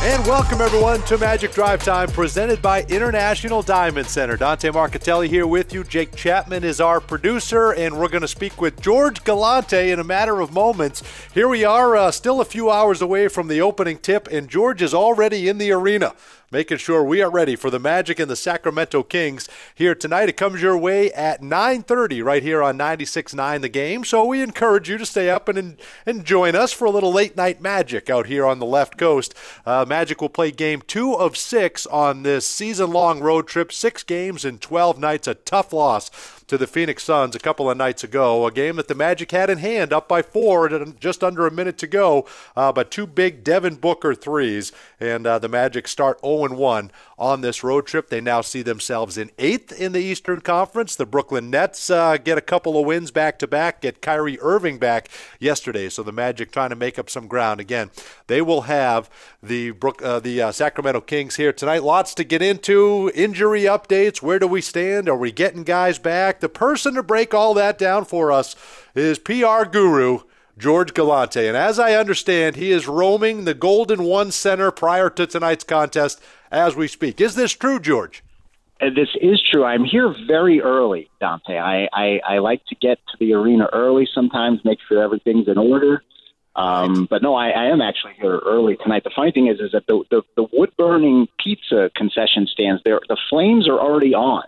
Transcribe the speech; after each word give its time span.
And 0.00 0.24
welcome 0.28 0.60
everyone 0.60 1.02
to 1.02 1.18
Magic 1.18 1.52
Drive 1.52 1.82
Time 1.82 2.08
presented 2.08 2.62
by 2.62 2.82
International 2.84 3.62
Diamond 3.62 4.06
Center. 4.06 4.36
Dante 4.36 4.70
Marchitelli 4.70 5.26
here 5.28 5.46
with 5.46 5.74
you. 5.74 5.82
Jake 5.82 6.14
Chapman 6.14 6.62
is 6.62 6.80
our 6.80 7.00
producer, 7.00 7.72
and 7.72 7.98
we're 7.98 8.08
going 8.08 8.22
to 8.22 8.28
speak 8.28 8.60
with 8.60 8.80
George 8.80 9.24
Galante 9.24 9.90
in 9.90 9.98
a 9.98 10.04
matter 10.04 10.40
of 10.40 10.52
moments. 10.52 11.02
Here 11.34 11.48
we 11.48 11.64
are, 11.64 11.96
uh, 11.96 12.12
still 12.12 12.40
a 12.40 12.44
few 12.44 12.70
hours 12.70 13.02
away 13.02 13.26
from 13.26 13.48
the 13.48 13.60
opening 13.60 13.98
tip, 13.98 14.28
and 14.28 14.48
George 14.48 14.82
is 14.82 14.94
already 14.94 15.48
in 15.48 15.58
the 15.58 15.72
arena 15.72 16.14
making 16.50 16.78
sure 16.78 17.04
we 17.04 17.20
are 17.20 17.30
ready 17.30 17.56
for 17.56 17.70
the 17.70 17.78
Magic 17.78 18.18
and 18.18 18.30
the 18.30 18.36
Sacramento 18.36 19.02
Kings 19.02 19.48
here 19.74 19.94
tonight. 19.94 20.28
It 20.28 20.36
comes 20.36 20.62
your 20.62 20.78
way 20.78 21.12
at 21.12 21.42
9:30 21.42 22.22
right 22.22 22.42
here 22.42 22.62
on 22.62 22.78
96.9 22.78 23.60
The 23.60 23.68
Game. 23.68 24.04
So 24.04 24.24
we 24.24 24.42
encourage 24.42 24.88
you 24.88 24.98
to 24.98 25.06
stay 25.06 25.28
up 25.30 25.48
and 25.48 25.76
and 26.06 26.24
join 26.24 26.54
us 26.54 26.72
for 26.72 26.86
a 26.86 26.90
little 26.90 27.12
late 27.12 27.36
night 27.36 27.60
Magic 27.60 28.08
out 28.08 28.26
here 28.26 28.46
on 28.46 28.58
the 28.58 28.66
left 28.66 28.96
coast. 28.96 29.34
Uh, 29.66 29.84
Magic 29.86 30.20
will 30.20 30.28
play 30.28 30.50
game 30.50 30.82
two 30.86 31.14
of 31.14 31.36
six 31.36 31.86
on 31.86 32.22
this 32.22 32.46
season-long 32.46 33.20
road 33.20 33.46
trip. 33.46 33.72
Six 33.72 34.02
games 34.02 34.44
in 34.44 34.58
12 34.58 34.98
nights. 34.98 35.28
A 35.28 35.34
tough 35.34 35.72
loss 35.72 36.10
to 36.48 36.58
the 36.58 36.66
Phoenix 36.66 37.04
Suns 37.04 37.36
a 37.36 37.38
couple 37.38 37.70
of 37.70 37.76
nights 37.76 38.02
ago. 38.02 38.46
A 38.46 38.50
game 38.50 38.76
that 38.76 38.88
the 38.88 38.94
Magic 38.94 39.30
had 39.30 39.50
in 39.50 39.58
hand, 39.58 39.92
up 39.92 40.08
by 40.08 40.22
four, 40.22 40.68
just 40.98 41.22
under 41.22 41.46
a 41.46 41.50
minute 41.50 41.78
to 41.78 41.86
go. 41.86 42.26
Uh, 42.56 42.72
but 42.72 42.90
two 42.90 43.06
big 43.06 43.44
Devin 43.44 43.76
Booker 43.76 44.14
threes, 44.14 44.72
and 44.98 45.26
uh, 45.26 45.38
the 45.38 45.48
Magic 45.48 45.86
start 45.86 46.20
0 46.20 46.54
1 46.54 46.90
on 47.18 47.40
this 47.40 47.62
road 47.62 47.86
trip. 47.86 48.08
They 48.08 48.20
now 48.20 48.40
see 48.40 48.62
themselves 48.62 49.18
in 49.18 49.30
eighth 49.38 49.78
in 49.78 49.92
the 49.92 50.00
Eastern 50.00 50.40
Conference. 50.40 50.96
The 50.96 51.06
Brooklyn 51.06 51.50
Nets 51.50 51.90
uh, 51.90 52.16
get 52.16 52.38
a 52.38 52.42
couple 52.42 52.78
of 52.78 52.86
wins 52.86 53.10
back 53.10 53.38
to 53.40 53.46
back, 53.46 53.82
get 53.82 54.00
Kyrie 54.00 54.40
Irving 54.40 54.78
back 54.78 55.08
yesterday. 55.38 55.88
So 55.88 56.02
the 56.02 56.12
Magic 56.12 56.50
trying 56.50 56.70
to 56.70 56.76
make 56.76 56.98
up 56.98 57.10
some 57.10 57.26
ground. 57.26 57.60
Again, 57.60 57.90
they 58.26 58.40
will 58.40 58.62
have 58.62 59.10
the 59.42 59.72
Brook, 59.72 60.00
uh, 60.02 60.20
the 60.20 60.42
uh, 60.42 60.52
Sacramento 60.52 61.02
Kings 61.02 61.36
here 61.36 61.52
tonight. 61.52 61.82
Lots 61.82 62.14
to 62.14 62.24
get 62.24 62.40
into. 62.40 63.12
Injury 63.14 63.62
updates. 63.62 64.22
Where 64.22 64.38
do 64.38 64.46
we 64.46 64.60
stand? 64.62 65.08
Are 65.08 65.16
we 65.16 65.30
getting 65.30 65.62
guys 65.62 65.98
back? 65.98 66.37
The 66.40 66.48
person 66.48 66.94
to 66.94 67.02
break 67.02 67.34
all 67.34 67.54
that 67.54 67.78
down 67.78 68.04
for 68.04 68.32
us 68.32 68.56
is 68.94 69.18
PR 69.18 69.64
guru. 69.70 70.20
George 70.58 70.92
Galante. 70.92 71.46
And 71.46 71.56
as 71.56 71.78
I 71.78 71.94
understand, 71.94 72.56
he 72.56 72.72
is 72.72 72.88
roaming 72.88 73.44
the 73.44 73.54
Golden 73.54 74.02
One 74.02 74.32
Center 74.32 74.70
prior 74.70 75.08
to 75.10 75.26
tonight's 75.26 75.64
contest 75.64 76.20
as 76.50 76.74
we 76.74 76.88
speak. 76.88 77.20
Is 77.20 77.36
this 77.36 77.52
true, 77.52 77.78
George? 77.78 78.24
Uh, 78.80 78.86
this 78.94 79.08
is 79.20 79.42
true. 79.50 79.64
I'm 79.64 79.84
here 79.84 80.14
very 80.26 80.60
early, 80.60 81.10
Dante. 81.20 81.56
I, 81.56 81.88
I, 81.92 82.20
I 82.26 82.38
like 82.38 82.64
to 82.66 82.74
get 82.74 82.98
to 83.08 83.16
the 83.18 83.34
arena 83.34 83.68
early 83.72 84.08
sometimes, 84.12 84.60
make 84.64 84.78
sure 84.88 85.02
everything's 85.02 85.48
in 85.48 85.58
order. 85.58 86.02
Um, 86.54 87.06
but 87.08 87.22
no, 87.22 87.36
I, 87.36 87.50
I 87.50 87.64
am 87.66 87.80
actually 87.80 88.14
here 88.20 88.38
early 88.38 88.76
tonight. 88.76 89.04
The 89.04 89.12
funny 89.14 89.30
thing 89.30 89.46
is, 89.46 89.60
is 89.60 89.72
that 89.72 89.86
the, 89.86 90.02
the, 90.10 90.22
the 90.36 90.46
wood 90.52 90.72
burning 90.76 91.28
pizza 91.42 91.88
concession 91.94 92.48
stands 92.52 92.82
there, 92.84 93.00
the 93.08 93.16
flames 93.30 93.68
are 93.68 93.78
already 93.78 94.12
on 94.12 94.42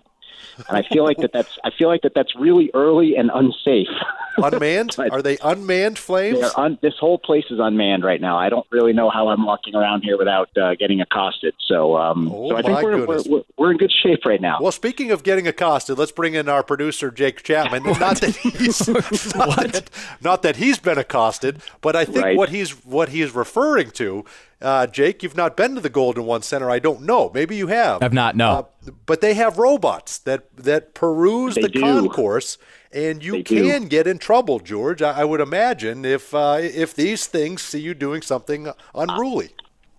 and 0.68 0.76
I 0.76 0.82
feel 0.82 1.04
like 1.04 1.18
that 1.18 1.32
that's 1.32 1.58
I 1.64 1.70
feel 1.70 1.88
like 1.88 2.02
that 2.02 2.14
that's 2.14 2.34
really 2.36 2.70
early 2.74 3.16
and 3.16 3.30
unsafe. 3.32 3.88
Unmanned? 4.36 4.96
Are 5.10 5.22
they 5.22 5.36
unmanned 5.42 5.98
flames? 5.98 6.40
Un, 6.56 6.78
this 6.80 6.94
whole 6.98 7.18
place 7.18 7.44
is 7.50 7.58
unmanned 7.60 8.04
right 8.04 8.20
now. 8.20 8.38
I 8.38 8.48
don't 8.48 8.66
really 8.70 8.92
know 8.92 9.10
how 9.10 9.28
I'm 9.28 9.44
walking 9.44 9.74
around 9.74 10.02
here 10.02 10.16
without 10.16 10.56
uh, 10.56 10.74
getting 10.76 11.00
accosted. 11.00 11.54
So, 11.66 11.96
um, 11.96 12.30
oh 12.32 12.50
so 12.50 12.56
I 12.56 12.62
think 12.62 12.80
we're, 12.82 13.06
we're, 13.06 13.22
we're, 13.26 13.42
we're, 13.58 13.72
in 13.72 13.76
good 13.76 13.92
shape 13.92 14.24
right 14.24 14.40
now. 14.40 14.58
Well, 14.60 14.72
speaking 14.72 15.10
of 15.10 15.24
getting 15.24 15.46
accosted, 15.46 15.98
let's 15.98 16.12
bring 16.12 16.34
in 16.34 16.48
our 16.48 16.62
producer 16.62 17.10
Jake 17.10 17.42
Chapman. 17.42 17.82
not 18.00 18.20
that 18.20 18.36
he's 18.36 18.88
not 19.34 19.72
that, 19.72 19.90
not 20.20 20.42
that 20.42 20.56
he's 20.56 20.78
been 20.78 20.98
accosted, 20.98 21.60
but 21.80 21.96
I 21.96 22.04
think 22.04 22.24
right. 22.24 22.36
what 22.36 22.50
he's 22.50 22.70
what 22.84 23.10
he's 23.10 23.34
referring 23.34 23.90
to 23.92 24.24
uh, 24.62 24.86
Jake, 24.86 25.22
you've 25.22 25.36
not 25.36 25.56
been 25.56 25.74
to 25.74 25.80
the 25.80 25.88
Golden 25.88 26.26
One 26.26 26.42
Center. 26.42 26.70
I 26.70 26.78
don't 26.78 27.02
know. 27.02 27.30
Maybe 27.32 27.56
you 27.56 27.68
have. 27.68 28.02
I've 28.02 28.12
not. 28.12 28.36
No. 28.36 28.50
Uh, 28.86 28.90
but 29.06 29.20
they 29.20 29.34
have 29.34 29.58
robots 29.58 30.18
that 30.18 30.54
that 30.56 30.94
peruse 30.94 31.54
they 31.54 31.62
the 31.62 31.68
do. 31.68 31.80
concourse, 31.80 32.58
and 32.92 33.24
you 33.24 33.32
they 33.32 33.42
can 33.42 33.82
do. 33.82 33.88
get 33.88 34.06
in 34.06 34.18
trouble, 34.18 34.58
George. 34.58 35.00
I, 35.00 35.20
I 35.20 35.24
would 35.24 35.40
imagine 35.40 36.04
if 36.04 36.34
uh, 36.34 36.58
if 36.60 36.94
these 36.94 37.26
things 37.26 37.62
see 37.62 37.80
you 37.80 37.94
doing 37.94 38.22
something 38.22 38.70
unruly. 38.94 39.50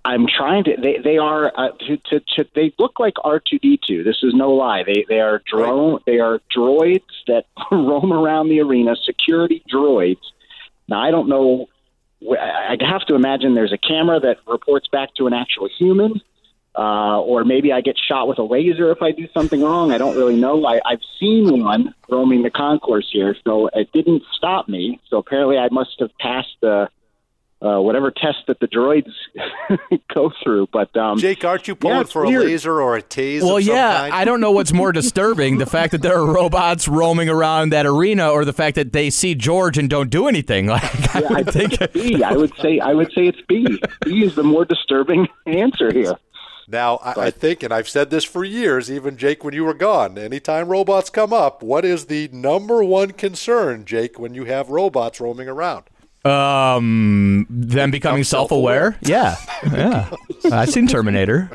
I'm 0.04 0.26
trying 0.28 0.64
to. 0.66 0.76
They 0.82 0.98
they 1.04 1.18
are 1.18 1.52
uh, 1.56 1.72
to, 1.88 1.98
to, 1.98 2.20
to 2.36 2.46
they 2.56 2.74
look 2.80 3.00
like 3.00 3.16
R2D2. 3.16 4.04
This 4.04 4.18
is 4.24 4.34
no 4.34 4.52
lie. 4.52 4.84
They 4.84 5.06
they 5.08 5.20
are 5.20 5.42
drone. 5.46 5.94
Right. 5.94 6.02
They 6.06 6.20
are 6.20 6.40
droids 6.56 7.02
that 7.28 7.46
roam 7.72 8.14
around 8.14 8.50
the 8.50 8.62
arena. 8.62 8.96
Security 9.06 9.64
droids. 9.72 10.22
Now 10.88 11.02
I 11.02 11.12
don't 11.12 11.30
know 11.30 11.68
I 12.30 12.78
have 12.82 13.06
to 13.08 13.16
imagine 13.16 13.56
there's 13.56 13.74
a 13.74 13.78
camera 13.78 14.20
that 14.20 14.38
reports 14.48 14.88
back 14.88 15.14
to 15.16 15.28
an 15.28 15.34
actual 15.34 15.68
human, 15.78 16.22
uh, 16.78 17.20
or 17.22 17.44
maybe 17.44 17.74
I 17.74 17.82
get 17.82 17.98
shot 17.98 18.28
with 18.28 18.38
a 18.40 18.44
laser 18.44 18.92
if 18.92 19.02
I 19.02 19.12
do 19.12 19.28
something 19.34 19.62
wrong. 19.62 19.92
I 19.92 19.98
don't 19.98 20.16
really 20.16 20.38
know. 20.38 20.66
I, 20.66 20.80
I've 20.86 21.02
seen 21.20 21.64
one 21.64 21.94
roaming 22.10 22.44
the 22.44 22.52
concourse 22.52 23.10
here, 23.12 23.36
so 23.44 23.70
it 23.74 23.92
didn't 23.92 24.24
stop 24.38 24.70
me. 24.70 25.00
So 25.10 25.18
apparently, 25.18 25.58
I 25.58 25.70
must 25.70 26.00
have 26.00 26.16
passed 26.20 26.56
the 26.62 26.90
uh, 27.62 27.80
whatever 27.80 28.12
test 28.12 28.40
that 28.48 28.60
the 28.60 28.68
droids 28.68 29.12
go 30.14 30.32
through. 30.44 30.68
But 30.74 30.96
um, 30.98 31.20
Jake, 31.20 31.46
aren't 31.46 31.68
you 31.68 31.76
pulling 31.76 31.98
yeah, 31.98 32.04
for 32.04 32.26
weird. 32.26 32.44
a 32.44 32.46
laser 32.46 32.82
or 32.82 32.98
a 32.98 33.02
tase? 33.02 33.44
Well, 33.44 33.60
yeah, 33.60 34.00
kind? 34.00 34.14
I 34.14 34.26
don't 34.26 34.42
know 34.42 34.52
what's 34.52 34.74
more 34.74 34.92
disturbing: 34.92 35.58
the 35.58 35.66
fact 35.66 35.92
that 35.92 36.02
there 36.02 36.18
are 36.18 36.26
robots 36.26 36.88
roaming 36.88 37.30
around 37.30 37.72
that 37.72 37.86
arena, 37.86 38.30
or 38.30 38.46
the 38.46 38.54
fact 38.54 38.76
that 38.76 38.94
they 38.94 39.10
see 39.10 39.36
George 39.36 39.78
and 39.78 39.90
don't 39.90 40.10
do 40.10 40.28
anything. 40.28 40.72
Like 40.72 41.16
I 41.16 41.20
yeah, 41.20 41.30
would 41.30 41.50
I 41.50 41.52
think, 41.52 41.82
it's 41.82 41.94
B. 41.94 42.24
I 42.24 42.32
would 42.32 42.54
say 42.62 42.80
I 42.80 42.94
would 42.94 43.12
say 43.14 43.28
it's 43.28 43.42
B. 43.48 43.78
B 44.06 44.24
is 44.24 44.36
the 44.36 44.44
more 44.44 44.64
disturbing 44.64 45.28
answer 45.46 45.92
here. 45.92 46.16
Now, 46.68 46.96
I, 46.98 47.26
I, 47.26 47.32
think, 47.32 47.62
and 47.62 47.74
I've 47.74 47.90
said 47.90 48.10
this 48.10 48.24
for 48.24 48.46
years, 48.46 48.90
even 48.90 49.18
Jake, 49.18 49.44
when 49.44 49.54
you 49.54 49.66
were 49.66 49.74
gone, 49.74 50.18
anytime 50.18 50.70
robots 50.70 51.10
come 51.10 51.34
up, 51.34 51.62
what 51.62 51.84
is 51.84 52.06
the 52.06 52.30
number 52.32 52.82
one 52.84 53.12
concern, 53.12 53.84
Jake, 53.84 54.18
when 54.18 54.34
you 54.34 54.46
have 54.46 54.70
robots 54.70 55.20
roaming 55.20 55.50
around? 55.50 55.84
Um, 56.26 57.48
them 57.50 57.92
becoming 57.92 58.24
self-aware. 58.24 58.98
Yeah, 59.02 59.36
yeah. 59.72 60.10
I've 60.52 60.70
seen 60.70 60.88
Terminator. 60.88 61.50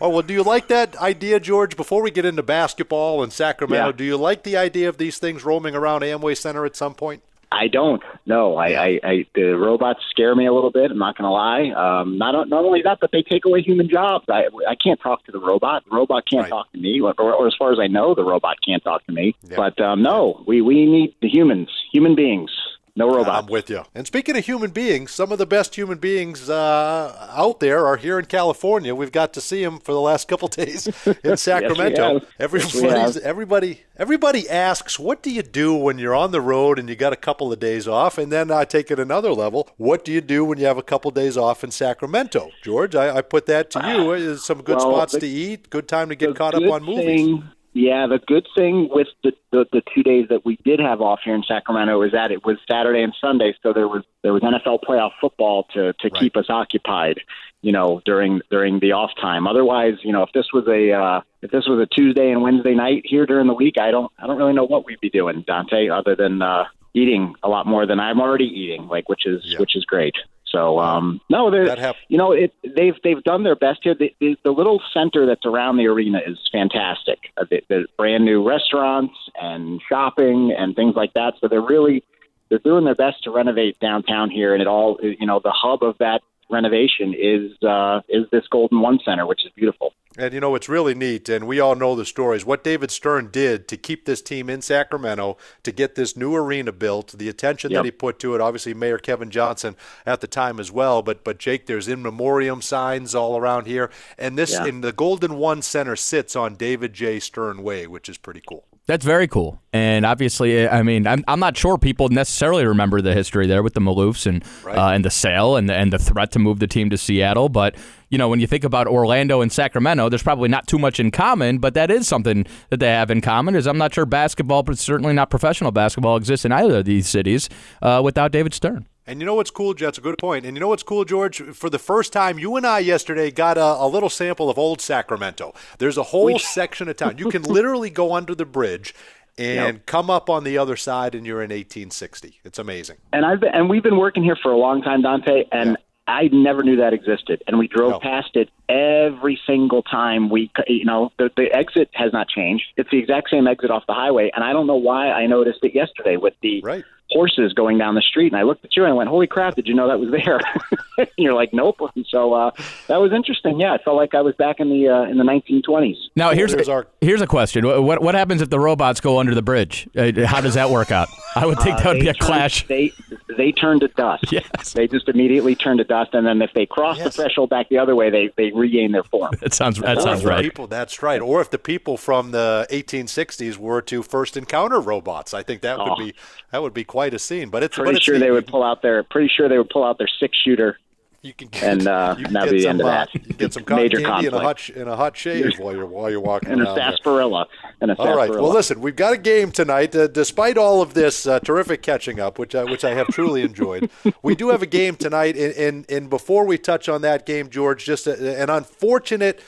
Oh 0.00 0.08
well, 0.10 0.22
do 0.22 0.34
you 0.34 0.42
like 0.42 0.68
that 0.68 0.96
idea, 0.96 1.40
George? 1.40 1.76
Before 1.76 2.02
we 2.02 2.10
get 2.10 2.24
into 2.24 2.42
basketball 2.42 3.22
and 3.22 3.32
Sacramento, 3.32 3.86
Yeah. 3.86 3.92
do 3.92 4.04
you 4.04 4.16
like 4.16 4.42
the 4.42 4.56
idea 4.56 4.88
of 4.88 4.98
these 4.98 5.18
things 5.18 5.44
roaming 5.44 5.74
around 5.74 6.02
Amway 6.02 6.36
Center 6.36 6.66
at 6.66 6.76
some 6.76 6.94
point? 6.94 7.22
I 7.52 7.68
don't. 7.68 8.02
No, 8.26 8.56
I, 8.56 8.66
I, 8.86 9.00
I 9.04 9.26
the 9.36 9.52
robots 9.56 10.00
scare 10.10 10.34
me 10.34 10.44
a 10.46 10.52
little 10.52 10.72
bit. 10.72 10.90
I'm 10.90 10.98
not 10.98 11.16
going 11.16 11.24
to 11.28 11.30
lie. 11.30 11.70
Um, 12.00 12.18
not 12.18 12.48
not 12.48 12.64
only 12.64 12.82
that, 12.82 12.98
but 13.00 13.12
they 13.12 13.22
take 13.22 13.44
away 13.44 13.62
human 13.62 13.88
jobs. 13.88 14.24
I 14.28 14.46
I 14.68 14.74
can't 14.74 15.00
talk 15.00 15.24
to 15.26 15.32
the 15.32 15.38
robot. 15.38 15.84
The 15.88 15.94
robot 15.96 16.24
can't 16.28 16.42
Right. 16.42 16.50
talk 16.50 16.70
to 16.72 16.78
me, 16.78 17.00
or, 17.00 17.14
or 17.18 17.46
as 17.46 17.54
far 17.56 17.72
as 17.72 17.78
I 17.78 17.86
know, 17.86 18.14
the 18.14 18.24
robot 18.24 18.56
can't 18.66 18.82
talk 18.82 19.06
to 19.06 19.12
me. 19.12 19.36
Yeah. 19.48 19.56
But 19.56 19.80
um, 19.80 20.02
no, 20.02 20.42
we 20.46 20.62
we 20.62 20.84
need 20.86 21.14
the 21.22 21.28
humans, 21.28 21.68
human 21.92 22.16
beings, 22.16 22.50
no 22.96 23.08
robot. 23.14 23.44
I'm 23.44 23.50
with 23.50 23.68
you. 23.70 23.82
And 23.94 24.06
speaking 24.06 24.36
of 24.36 24.44
human 24.44 24.70
beings, 24.70 25.10
some 25.10 25.32
of 25.32 25.38
the 25.38 25.46
best 25.46 25.74
human 25.74 25.98
beings 25.98 26.48
uh, 26.48 27.28
out 27.36 27.58
there 27.60 27.86
are 27.86 27.96
here 27.96 28.18
in 28.18 28.26
California. 28.26 28.94
We've 28.94 29.10
got 29.10 29.32
to 29.34 29.40
see 29.40 29.64
them 29.64 29.80
for 29.80 29.92
the 29.92 30.00
last 30.00 30.28
couple 30.28 30.46
days 30.62 30.86
in 31.24 31.36
Sacramento. 31.36 32.14
Yes, 32.14 32.22
we 32.22 32.44
Everybody's, 32.44 33.14
have. 33.14 33.16
everybody, 33.24 33.80
everybody 33.96 34.48
asks, 34.48 34.98
"What 34.98 35.22
do 35.22 35.30
you 35.30 35.42
do 35.42 35.74
when 35.74 35.98
you're 35.98 36.14
on 36.14 36.30
the 36.30 36.40
road 36.40 36.78
and 36.78 36.88
you 36.88 36.94
got 36.96 37.12
a 37.12 37.16
couple 37.16 37.52
of 37.52 37.58
days 37.58 37.88
off?" 37.88 38.16
And 38.18 38.30
then 38.30 38.50
I 38.50 38.64
take 38.64 38.90
it 38.90 38.98
another 39.00 39.32
level. 39.32 39.68
What 39.76 40.04
do 40.04 40.12
you 40.12 40.20
do 40.20 40.44
when 40.44 40.58
you 40.58 40.66
have 40.66 40.78
a 40.78 40.82
couple 40.82 41.08
of 41.08 41.14
days 41.14 41.36
off 41.36 41.64
in 41.64 41.70
Sacramento, 41.70 42.50
George? 42.62 42.94
I, 42.94 43.16
I 43.16 43.22
put 43.22 43.46
that 43.46 43.70
to 43.72 43.88
you. 43.88 44.12
Is 44.12 44.44
some 44.44 44.62
good 44.62 44.76
Well, 44.78 44.92
spots 44.92 45.12
the- 45.14 45.20
to 45.20 45.26
eat, 45.26 45.70
good 45.70 45.88
time 45.88 46.08
to 46.10 46.14
get 46.14 46.36
caught 46.36 46.54
up 46.54 46.62
on 46.70 46.84
movies. 46.84 47.42
Yeah, 47.76 48.06
the 48.06 48.18
good 48.20 48.46
thing 48.56 48.88
with 48.90 49.08
the, 49.24 49.32
the 49.50 49.66
the 49.72 49.82
two 49.92 50.04
days 50.04 50.28
that 50.30 50.44
we 50.44 50.56
did 50.64 50.78
have 50.78 51.00
off 51.00 51.20
here 51.24 51.34
in 51.34 51.42
Sacramento 51.42 52.00
is 52.02 52.12
that 52.12 52.30
it 52.30 52.44
was 52.46 52.56
Saturday 52.70 53.02
and 53.02 53.12
Sunday, 53.20 53.52
so 53.64 53.72
there 53.72 53.88
was 53.88 54.04
there 54.22 54.32
was 54.32 54.42
NFL 54.42 54.78
playoff 54.88 55.10
football 55.20 55.64
to 55.74 55.92
to 55.92 56.08
Right. 56.08 56.14
keep 56.14 56.36
us 56.36 56.46
occupied, 56.48 57.18
you 57.62 57.72
know, 57.72 58.00
during 58.04 58.40
during 58.48 58.78
the 58.78 58.92
off 58.92 59.10
time. 59.20 59.48
Otherwise, 59.48 59.94
you 60.04 60.12
know, 60.12 60.22
if 60.22 60.30
this 60.32 60.52
was 60.52 60.68
a 60.68 60.92
uh, 60.92 61.20
if 61.42 61.50
this 61.50 61.66
was 61.66 61.80
a 61.80 61.86
Tuesday 61.86 62.30
and 62.30 62.42
Wednesday 62.42 62.74
night 62.74 63.02
here 63.04 63.26
during 63.26 63.48
the 63.48 63.54
week, 63.54 63.76
I 63.76 63.90
don't 63.90 64.10
I 64.20 64.28
don't 64.28 64.38
really 64.38 64.52
know 64.54 64.64
what 64.66 64.86
we'd 64.86 65.00
be 65.00 65.10
doing, 65.10 65.42
Dante, 65.44 65.88
other 65.88 66.14
than 66.14 66.42
uh, 66.42 66.66
eating 66.94 67.34
a 67.42 67.48
lot 67.48 67.66
more 67.66 67.86
than 67.86 67.98
I'm 67.98 68.20
already 68.20 68.44
eating, 68.46 68.86
like 68.86 69.08
which 69.08 69.26
is 69.26 69.42
Yeah. 69.44 69.58
which 69.58 69.74
is 69.74 69.84
great. 69.84 70.14
So 70.54 70.78
um, 70.78 71.20
no, 71.28 71.50
That 71.50 71.78
hap- 71.78 71.96
you 72.08 72.16
know 72.16 72.30
it, 72.32 72.54
they've 72.62 72.94
they've 73.02 73.22
done 73.22 73.42
their 73.42 73.56
best 73.56 73.80
here. 73.82 73.94
The, 73.94 74.14
the, 74.20 74.36
the 74.44 74.52
little 74.52 74.80
center 74.92 75.26
that's 75.26 75.44
around 75.44 75.78
the 75.78 75.86
arena 75.88 76.20
is 76.24 76.38
fantastic. 76.52 77.18
Uh, 77.36 77.44
the, 77.50 77.62
the 77.68 77.86
brand 77.98 78.24
new 78.24 78.46
restaurants 78.46 79.14
and 79.40 79.82
shopping 79.88 80.54
and 80.56 80.76
things 80.76 80.94
like 80.94 81.12
that. 81.14 81.34
So 81.40 81.48
they're 81.48 81.60
really 81.60 82.04
they're 82.48 82.60
doing 82.60 82.84
their 82.84 82.94
best 82.94 83.24
to 83.24 83.30
renovate 83.32 83.80
downtown 83.80 84.30
here, 84.30 84.52
and 84.52 84.62
it 84.62 84.68
all 84.68 84.98
you 85.02 85.26
know 85.26 85.40
the 85.42 85.52
hub 85.52 85.82
of 85.82 85.98
that 85.98 86.22
renovation 86.50 87.14
is 87.18 87.60
uh, 87.64 88.00
is 88.08 88.26
this 88.30 88.46
Golden 88.48 88.80
One 88.80 89.00
Center, 89.04 89.26
which 89.26 89.44
is 89.44 89.50
beautiful. 89.56 89.92
And 90.16 90.32
you 90.32 90.38
know, 90.38 90.54
it's 90.54 90.68
really 90.68 90.94
neat, 90.94 91.28
and 91.28 91.44
we 91.48 91.58
all 91.58 91.74
know 91.74 91.96
the 91.96 92.04
stories. 92.04 92.44
What 92.44 92.62
David 92.62 92.92
Stern 92.92 93.30
did 93.32 93.66
to 93.66 93.76
keep 93.76 94.04
this 94.04 94.22
team 94.22 94.48
in 94.48 94.62
Sacramento, 94.62 95.36
to 95.64 95.72
get 95.72 95.96
this 95.96 96.16
new 96.16 96.36
arena 96.36 96.70
built, 96.70 97.12
the 97.18 97.28
attention 97.28 97.72
Yep. 97.72 97.78
that 97.78 97.84
he 97.84 97.90
put 97.90 98.18
to 98.20 98.34
it, 98.36 98.40
obviously 98.40 98.74
Mayor 98.74 98.98
Kevin 98.98 99.28
Johnson 99.30 99.74
at 100.06 100.20
the 100.20 100.28
time 100.28 100.60
as 100.60 100.70
well. 100.70 101.02
But 101.02 101.24
but 101.24 101.38
Jake, 101.38 101.66
there's 101.66 101.88
in 101.88 102.00
memoriam 102.00 102.62
signs 102.62 103.12
all 103.14 103.36
around 103.36 103.66
here. 103.66 103.90
And 104.16 104.38
this 104.38 104.52
Yeah. 104.52 104.66
in 104.66 104.82
the 104.82 104.92
Golden 104.92 105.34
One 105.36 105.62
Center 105.62 105.96
sits 105.96 106.36
on 106.36 106.54
David 106.54 106.92
J. 106.92 107.18
Stern 107.18 107.64
Way, 107.64 107.88
which 107.88 108.08
is 108.08 108.16
pretty 108.16 108.42
cool. 108.48 108.64
That's 108.86 109.04
very 109.04 109.26
cool. 109.26 109.62
And 109.72 110.04
obviously, 110.04 110.68
I 110.68 110.82
mean, 110.82 111.06
I'm, 111.06 111.24
I'm 111.26 111.40
not 111.40 111.56
sure 111.56 111.78
people 111.78 112.10
necessarily 112.10 112.66
remember 112.66 113.00
the 113.00 113.14
history 113.14 113.46
there 113.46 113.62
with 113.62 113.72
the 113.72 113.80
Maloofs 113.80 114.26
and 114.26 114.44
Right. 114.62 114.76
uh, 114.76 114.90
and 114.90 115.02
the 115.02 115.10
sale 115.10 115.56
and 115.56 115.70
the, 115.70 115.74
and 115.74 115.90
the 115.90 115.98
threat 115.98 116.32
to 116.32 116.38
move 116.38 116.58
the 116.58 116.66
team 116.66 116.90
to 116.90 116.98
Seattle. 116.98 117.48
But 117.48 117.76
you 118.10 118.18
know, 118.18 118.28
when 118.28 118.40
you 118.40 118.46
think 118.46 118.62
about 118.62 118.86
Orlando 118.86 119.40
and 119.40 119.50
Sacramento, 119.50 120.10
there's 120.10 120.22
probably 120.22 120.50
not 120.50 120.66
too 120.66 120.78
much 120.78 121.00
in 121.00 121.10
common. 121.10 121.58
But 121.58 121.72
that 121.74 121.90
is 121.90 122.06
something 122.06 122.44
that 122.68 122.78
they 122.78 122.88
have 122.90 123.10
in 123.10 123.22
common. 123.22 123.56
Is 123.56 123.66
I'm 123.66 123.78
not 123.78 123.94
sure 123.94 124.04
basketball, 124.04 124.62
but 124.62 124.76
certainly 124.78 125.14
not 125.14 125.30
professional 125.30 125.72
basketball, 125.72 126.16
exists 126.16 126.44
in 126.44 126.52
either 126.52 126.78
of 126.78 126.84
these 126.84 127.08
cities 127.08 127.48
uh, 127.80 128.02
without 128.04 128.32
David 128.32 128.52
Stern. 128.52 128.86
And 129.06 129.20
you 129.20 129.26
know 129.26 129.34
what's 129.34 129.50
cool, 129.50 129.74
Jets? 129.74 129.98
A 129.98 130.00
good 130.00 130.18
point. 130.18 130.46
And 130.46 130.56
you 130.56 130.60
know 130.60 130.68
what's 130.68 130.82
cool, 130.82 131.04
George? 131.04 131.42
For 131.42 131.68
the 131.68 131.78
first 131.78 132.12
time, 132.12 132.38
you 132.38 132.56
and 132.56 132.66
I 132.66 132.78
yesterday 132.78 133.30
got 133.30 133.58
a, 133.58 133.62
a 133.62 133.86
little 133.86 134.08
sample 134.08 134.48
of 134.48 134.58
old 134.58 134.80
Sacramento. 134.80 135.54
There's 135.78 135.98
a 135.98 136.04
whole 136.04 136.38
section 136.38 136.88
of 136.88 136.96
town. 136.96 137.18
You 137.18 137.30
can 137.30 137.42
literally 137.58 137.90
go 137.90 138.14
under 138.14 138.34
the 138.34 138.46
bridge 138.46 138.94
and 139.36 139.84
come 139.84 140.10
up 140.10 140.30
on 140.30 140.44
the 140.44 140.56
other 140.56 140.76
side, 140.76 141.14
and 141.14 141.26
you're 141.26 141.42
in 141.42 141.50
1860. 141.50 142.40
It's 142.44 142.58
amazing. 142.58 142.96
And 143.12 143.26
I've 143.26 143.40
been, 143.40 143.52
and 143.52 143.68
we've 143.68 143.82
been 143.82 143.98
working 143.98 144.22
here 144.22 144.36
for 144.40 144.52
a 144.52 144.56
long 144.56 144.80
time, 144.80 145.02
Dante, 145.02 145.44
and 145.50 145.76
I 146.06 146.28
never 146.32 146.62
knew 146.62 146.76
that 146.76 146.92
existed. 146.92 147.42
And 147.46 147.58
we 147.58 147.66
drove 147.66 147.92
No. 147.92 147.98
past 147.98 148.36
it 148.36 148.50
every 148.68 149.40
single 149.46 149.82
time 149.82 150.30
we, 150.30 150.50
you 150.66 150.84
know, 150.84 151.10
the, 151.18 151.30
the 151.36 151.52
exit 151.52 151.90
has 151.94 152.12
not 152.12 152.28
changed. 152.28 152.64
It's 152.76 152.90
the 152.90 152.98
exact 152.98 153.30
same 153.30 153.46
exit 153.46 153.70
off 153.70 153.84
the 153.86 153.94
highway, 153.94 154.30
and 154.34 154.44
I 154.44 154.52
don't 154.52 154.66
know 154.66 154.76
why 154.76 155.10
I 155.10 155.26
noticed 155.26 155.60
it 155.62 155.74
yesterday 155.74 156.16
with 156.16 156.34
the 156.40 156.62
Right. 156.62 156.84
Horses 157.10 157.52
going 157.52 157.78
down 157.78 157.94
the 157.94 158.02
street. 158.02 158.32
And 158.32 158.36
I 158.36 158.42
looked 158.42 158.64
at 158.64 158.76
you 158.76 158.84
and 158.84 158.92
I 158.92 158.94
went, 158.94 159.08
"Holy 159.08 159.26
crap! 159.26 159.54
Did 159.54 159.68
you 159.68 159.74
know 159.74 159.88
that 159.88 160.00
was 160.00 160.10
there?" 160.10 160.40
and 160.98 161.08
you're 161.18 161.34
like, 161.34 161.52
"Nope." 161.52 161.76
And 161.94 162.06
so 162.10 162.32
uh, 162.32 162.50
that 162.88 162.98
was 163.00 163.12
interesting. 163.12 163.60
Yeah, 163.60 163.72
I 163.72 163.78
felt 163.78 163.96
like 163.96 164.14
I 164.14 164.20
was 164.20 164.34
back 164.36 164.60
in 164.60 164.68
the 164.70 164.88
uh, 164.88 165.02
in 165.04 165.18
the 165.18 165.24
1920s. 165.24 165.96
Now 166.16 166.30
here's 166.32 166.52
here's 166.52 166.68
our- 166.68 166.86
here's 167.00 167.20
a 167.20 167.26
question: 167.26 167.66
What 167.66 167.82
what, 167.82 168.02
what 168.02 168.14
happens 168.14 168.42
if 168.42 168.50
the 168.50 168.60
robots 168.60 169.00
go 169.00 169.18
under 169.18 169.34
the 169.34 169.42
bridge? 169.42 169.88
Uh, 169.96 170.12
how 170.26 170.40
does 170.40 170.54
that 170.54 170.70
work 170.70 170.90
out? 170.90 171.08
I 171.36 171.46
would 171.46 171.58
think 171.60 171.78
that 171.78 171.86
would 171.86 171.96
Uh, 171.96 172.00
be 172.00 172.08
a 172.08 172.14
turn- 172.14 172.26
clash. 172.26 172.66
They 172.66 172.92
they 173.36 173.50
turn 173.50 173.80
to 173.80 173.88
dust. 173.88 174.30
Yes. 174.30 174.72
They 174.74 174.86
just 174.86 175.08
immediately 175.08 175.56
turn 175.56 175.78
to 175.78 175.84
dust, 175.84 176.14
and 176.14 176.24
then 176.24 176.40
if 176.40 176.52
they 176.54 176.66
cross 176.66 177.02
the 177.02 177.10
threshold 177.10 177.50
back 177.50 177.68
the 177.68 177.78
other 177.78 177.96
way, 177.96 178.10
they 178.10 178.30
they 178.36 178.52
regain 178.52 178.92
their 178.92 179.02
form. 179.04 179.32
That 179.40 179.52
sounds 179.52 179.80
that 179.80 179.98
Or 179.98 180.00
sounds 180.00 180.24
right. 180.24 180.42
People, 180.42 180.66
that's 180.68 181.02
right. 181.02 181.20
Or 181.20 181.40
if 181.40 181.50
the 181.50 181.58
people 181.58 181.96
from 181.96 182.30
the 182.30 182.66
1860s 182.70 183.56
were 183.58 183.82
to 183.82 184.02
first 184.02 184.36
encounter 184.36 184.80
robots, 184.80 185.34
I 185.34 185.42
think 185.42 185.60
that 185.62 185.78
Oh. 185.78 185.84
would 185.96 185.98
be 185.98 186.14
that 186.52 186.62
would 186.62 186.74
be 186.74 186.84
quite 186.84 187.12
a 187.14 187.18
scene. 187.18 187.50
But 187.50 187.62
it's 187.64 187.76
but 187.76 187.84
Pretty 187.84 187.96
it's 187.96 188.04
sure 188.04 188.14
neat. 188.14 188.20
they 188.20 188.30
would 188.30 188.46
pull 188.46 188.62
out 188.62 188.82
their. 188.82 189.02
Pretty 189.02 189.28
sure 189.34 189.48
they 189.48 189.58
would 189.58 189.70
pull 189.70 189.84
out 189.84 189.98
their 189.98 190.08
six 190.20 190.36
shooter. 190.44 190.78
You 191.24 191.32
can 191.32 191.48
get, 191.48 191.62
and, 191.62 191.88
uh, 191.88 192.14
you 192.18 192.24
can 192.26 192.34
that'd 192.34 192.50
get 192.50 192.52
be 192.52 192.58
the 192.58 192.62
some, 192.64 192.70
end 192.70 192.80
of 192.82 192.86
uh, 192.86 192.90
that. 192.90 193.14
you 193.14 193.20
get 193.32 193.52
some 193.54 193.64
Major 193.70 193.98
candy 194.00 194.26
and 194.26 194.36
a 194.36 194.40
hot 194.40 194.68
and 194.68 194.88
a 194.90 194.94
hot 194.94 195.16
shave 195.16 195.58
while 195.58 195.74
you're 195.74 195.86
while 195.86 196.10
you're 196.10 196.20
walking 196.20 196.50
And 196.50 196.60
a 196.60 196.64
around 196.64 196.74
there. 196.76 196.90
sarsaparilla. 196.90 197.46
And 197.80 197.90
a 197.90 197.96
sarsaparilla. 197.96 198.10
All 198.10 198.16
right. 198.18 198.26
sarsaparilla. 198.26 198.42
Well, 198.42 198.52
listen, 198.52 198.80
we've 198.82 198.94
got 198.94 199.14
a 199.14 199.16
game 199.16 199.50
tonight. 199.50 199.96
Uh, 199.96 200.06
despite 200.06 200.58
all 200.58 200.82
of 200.82 200.92
this 200.92 201.26
uh, 201.26 201.40
terrific 201.40 201.80
catching 201.80 202.20
up, 202.20 202.38
which 202.38 202.54
I, 202.54 202.64
which 202.64 202.84
I 202.84 202.92
have 202.92 203.06
truly 203.08 203.40
enjoyed, 203.40 203.88
we 204.22 204.34
do 204.34 204.50
have 204.50 204.60
a 204.60 204.66
game 204.66 204.96
tonight. 204.96 205.34
And, 205.38 205.54
and 205.56 205.90
and 205.90 206.10
before 206.10 206.44
we 206.44 206.58
touch 206.58 206.90
on 206.90 207.00
that 207.02 207.24
game, 207.24 207.48
George, 207.48 207.86
just 207.86 208.06
a, 208.06 208.40
an 208.42 208.50
unfortunate. 208.50 209.40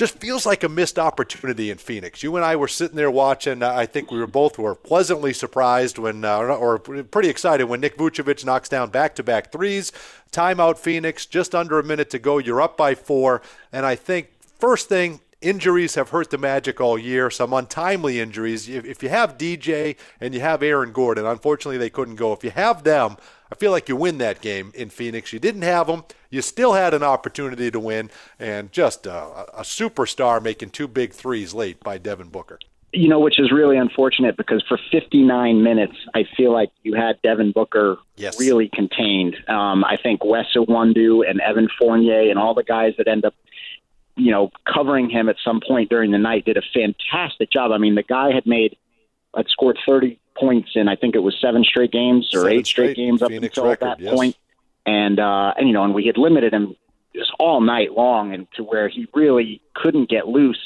Just 0.00 0.18
feels 0.18 0.46
like 0.46 0.64
a 0.64 0.68
missed 0.70 0.98
opportunity 0.98 1.70
in 1.70 1.76
Phoenix. 1.76 2.22
You 2.22 2.34
and 2.36 2.42
I 2.42 2.56
were 2.56 2.68
sitting 2.68 2.96
there 2.96 3.10
watching. 3.10 3.62
Uh, 3.62 3.70
I 3.70 3.84
think 3.84 4.10
we 4.10 4.18
were 4.18 4.26
both 4.26 4.58
were 4.58 4.74
pleasantly 4.74 5.34
surprised 5.34 5.98
when, 5.98 6.24
uh, 6.24 6.38
or, 6.38 6.78
pretty 6.78 7.28
excited 7.28 7.64
when 7.64 7.82
Nick 7.82 7.98
Vucevic 7.98 8.42
knocks 8.42 8.70
down 8.70 8.88
back-to-back 8.88 9.52
threes. 9.52 9.92
Timeout 10.32 10.78
Phoenix, 10.78 11.26
just 11.26 11.54
under 11.54 11.78
a 11.78 11.84
minute 11.84 12.08
to 12.08 12.18
go. 12.18 12.38
You're 12.38 12.62
up 12.62 12.78
by 12.78 12.94
four, 12.94 13.42
and 13.74 13.84
I 13.84 13.94
think 13.94 14.30
first 14.58 14.88
thing 14.88 15.20
injuries 15.42 15.96
have 15.96 16.08
hurt 16.08 16.30
the 16.30 16.38
Magic 16.38 16.80
all 16.80 16.96
year, 16.98 17.28
some 17.28 17.52
untimely 17.52 18.20
injuries. 18.20 18.70
If 18.70 19.02
you 19.02 19.10
have 19.10 19.36
DJ 19.36 19.96
and 20.18 20.32
you 20.32 20.40
have 20.40 20.62
Aaron 20.62 20.92
Gordon, 20.92 21.26
unfortunately 21.26 21.76
they 21.76 21.90
couldn't 21.90 22.16
go. 22.16 22.32
If 22.32 22.42
you 22.42 22.52
have 22.52 22.84
them, 22.84 23.18
I 23.52 23.56
feel 23.56 23.70
like 23.72 23.88
you 23.88 23.96
win 23.96 24.18
that 24.18 24.40
game 24.40 24.72
in 24.74 24.90
Phoenix. 24.90 25.32
You 25.32 25.38
didn't 25.40 25.62
have 25.62 25.86
them. 25.88 26.04
You 26.30 26.40
still 26.42 26.74
had 26.74 26.94
an 26.94 27.02
opportunity 27.02 27.70
to 27.70 27.80
win, 27.80 28.10
and 28.38 28.70
just 28.72 29.06
a, 29.06 29.58
a 29.58 29.62
superstar 29.62 30.42
making 30.42 30.70
two 30.70 30.86
big 30.86 31.12
threes 31.12 31.52
late 31.52 31.80
by 31.80 31.98
Devin 31.98 32.28
Booker. 32.28 32.58
you 32.92 33.08
know, 33.08 33.18
which 33.20 33.38
is 33.40 33.50
really 33.52 33.76
unfortunate 33.76 34.36
because 34.36 34.62
for 34.68 34.78
59 34.92 35.62
minutes, 35.62 35.94
I 36.14 36.24
feel 36.36 36.52
like 36.52 36.70
you 36.82 36.94
had 36.94 37.20
Devin 37.22 37.52
Booker 37.52 37.98
Yes. 38.16 38.38
really 38.38 38.68
contained. 38.72 39.36
Um, 39.48 39.84
I 39.84 39.96
think 39.96 40.24
Wes 40.24 40.46
Iwundu 40.56 41.28
and 41.28 41.40
Evan 41.40 41.68
Fournier 41.78 42.30
and 42.30 42.38
all 42.38 42.54
the 42.54 42.64
guys 42.64 42.94
that 42.98 43.08
end 43.08 43.24
up, 43.24 43.34
you 44.16 44.30
know, 44.30 44.50
covering 44.72 45.08
him 45.10 45.28
at 45.28 45.36
some 45.44 45.60
point 45.66 45.88
during 45.90 46.10
the 46.12 46.18
night 46.18 46.44
did 46.44 46.56
a 46.56 46.62
fantastic 46.74 47.50
job. 47.50 47.72
I 47.72 47.78
mean, 47.78 47.94
the 47.94 48.02
guy 48.02 48.32
had 48.32 48.46
made, 48.46 48.76
had 49.36 49.46
scored 49.48 49.78
30 49.86 50.18
points 50.40 50.70
in, 50.74 50.88
I 50.88 50.96
think 50.96 51.14
it 51.14 51.20
was 51.20 51.36
seven 51.40 51.62
straight 51.62 51.92
games 51.92 52.30
or 52.34 52.40
Seven 52.40 52.52
eight 52.52 52.66
straight, 52.66 52.94
straight 52.94 52.96
games 52.96 53.22
up 53.22 53.28
Phoenix 53.28 53.56
until 53.56 53.70
record, 53.70 53.88
that 53.88 54.00
yes. 54.00 54.14
point. 54.14 54.36
And, 54.86 55.20
uh, 55.20 55.52
and, 55.56 55.68
you 55.68 55.74
know, 55.74 55.84
and 55.84 55.94
we 55.94 56.06
had 56.06 56.16
limited 56.16 56.54
him 56.54 56.74
just 57.14 57.32
all 57.38 57.60
night 57.60 57.92
long 57.92 58.32
and 58.32 58.46
to 58.54 58.64
where 58.64 58.88
he 58.88 59.06
really 59.14 59.60
couldn't 59.74 60.08
get 60.08 60.26
loose. 60.26 60.60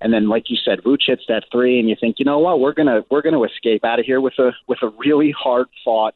And 0.00 0.12
then, 0.12 0.28
like 0.28 0.48
you 0.48 0.56
said, 0.64 0.80
Vooch 0.82 1.02
hits 1.06 1.24
that 1.28 1.44
three, 1.50 1.80
and 1.80 1.88
you 1.88 1.96
think, 2.00 2.20
you 2.20 2.24
know 2.24 2.38
what, 2.38 2.60
we're 2.60 2.72
gonna 2.72 3.04
we're 3.10 3.20
gonna 3.20 3.42
escape 3.42 3.84
out 3.84 3.98
of 3.98 4.06
here 4.06 4.20
with 4.20 4.38
a 4.38 4.52
with 4.68 4.78
a 4.82 4.90
really 4.90 5.32
hard 5.32 5.66
fought, 5.84 6.14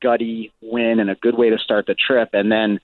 gutty 0.00 0.52
win 0.62 1.00
and 1.00 1.10
a 1.10 1.16
good 1.16 1.36
way 1.36 1.50
to 1.50 1.58
start 1.58 1.86
the 1.86 1.96
trip. 1.96 2.30
And 2.34 2.52
then, 2.52 2.78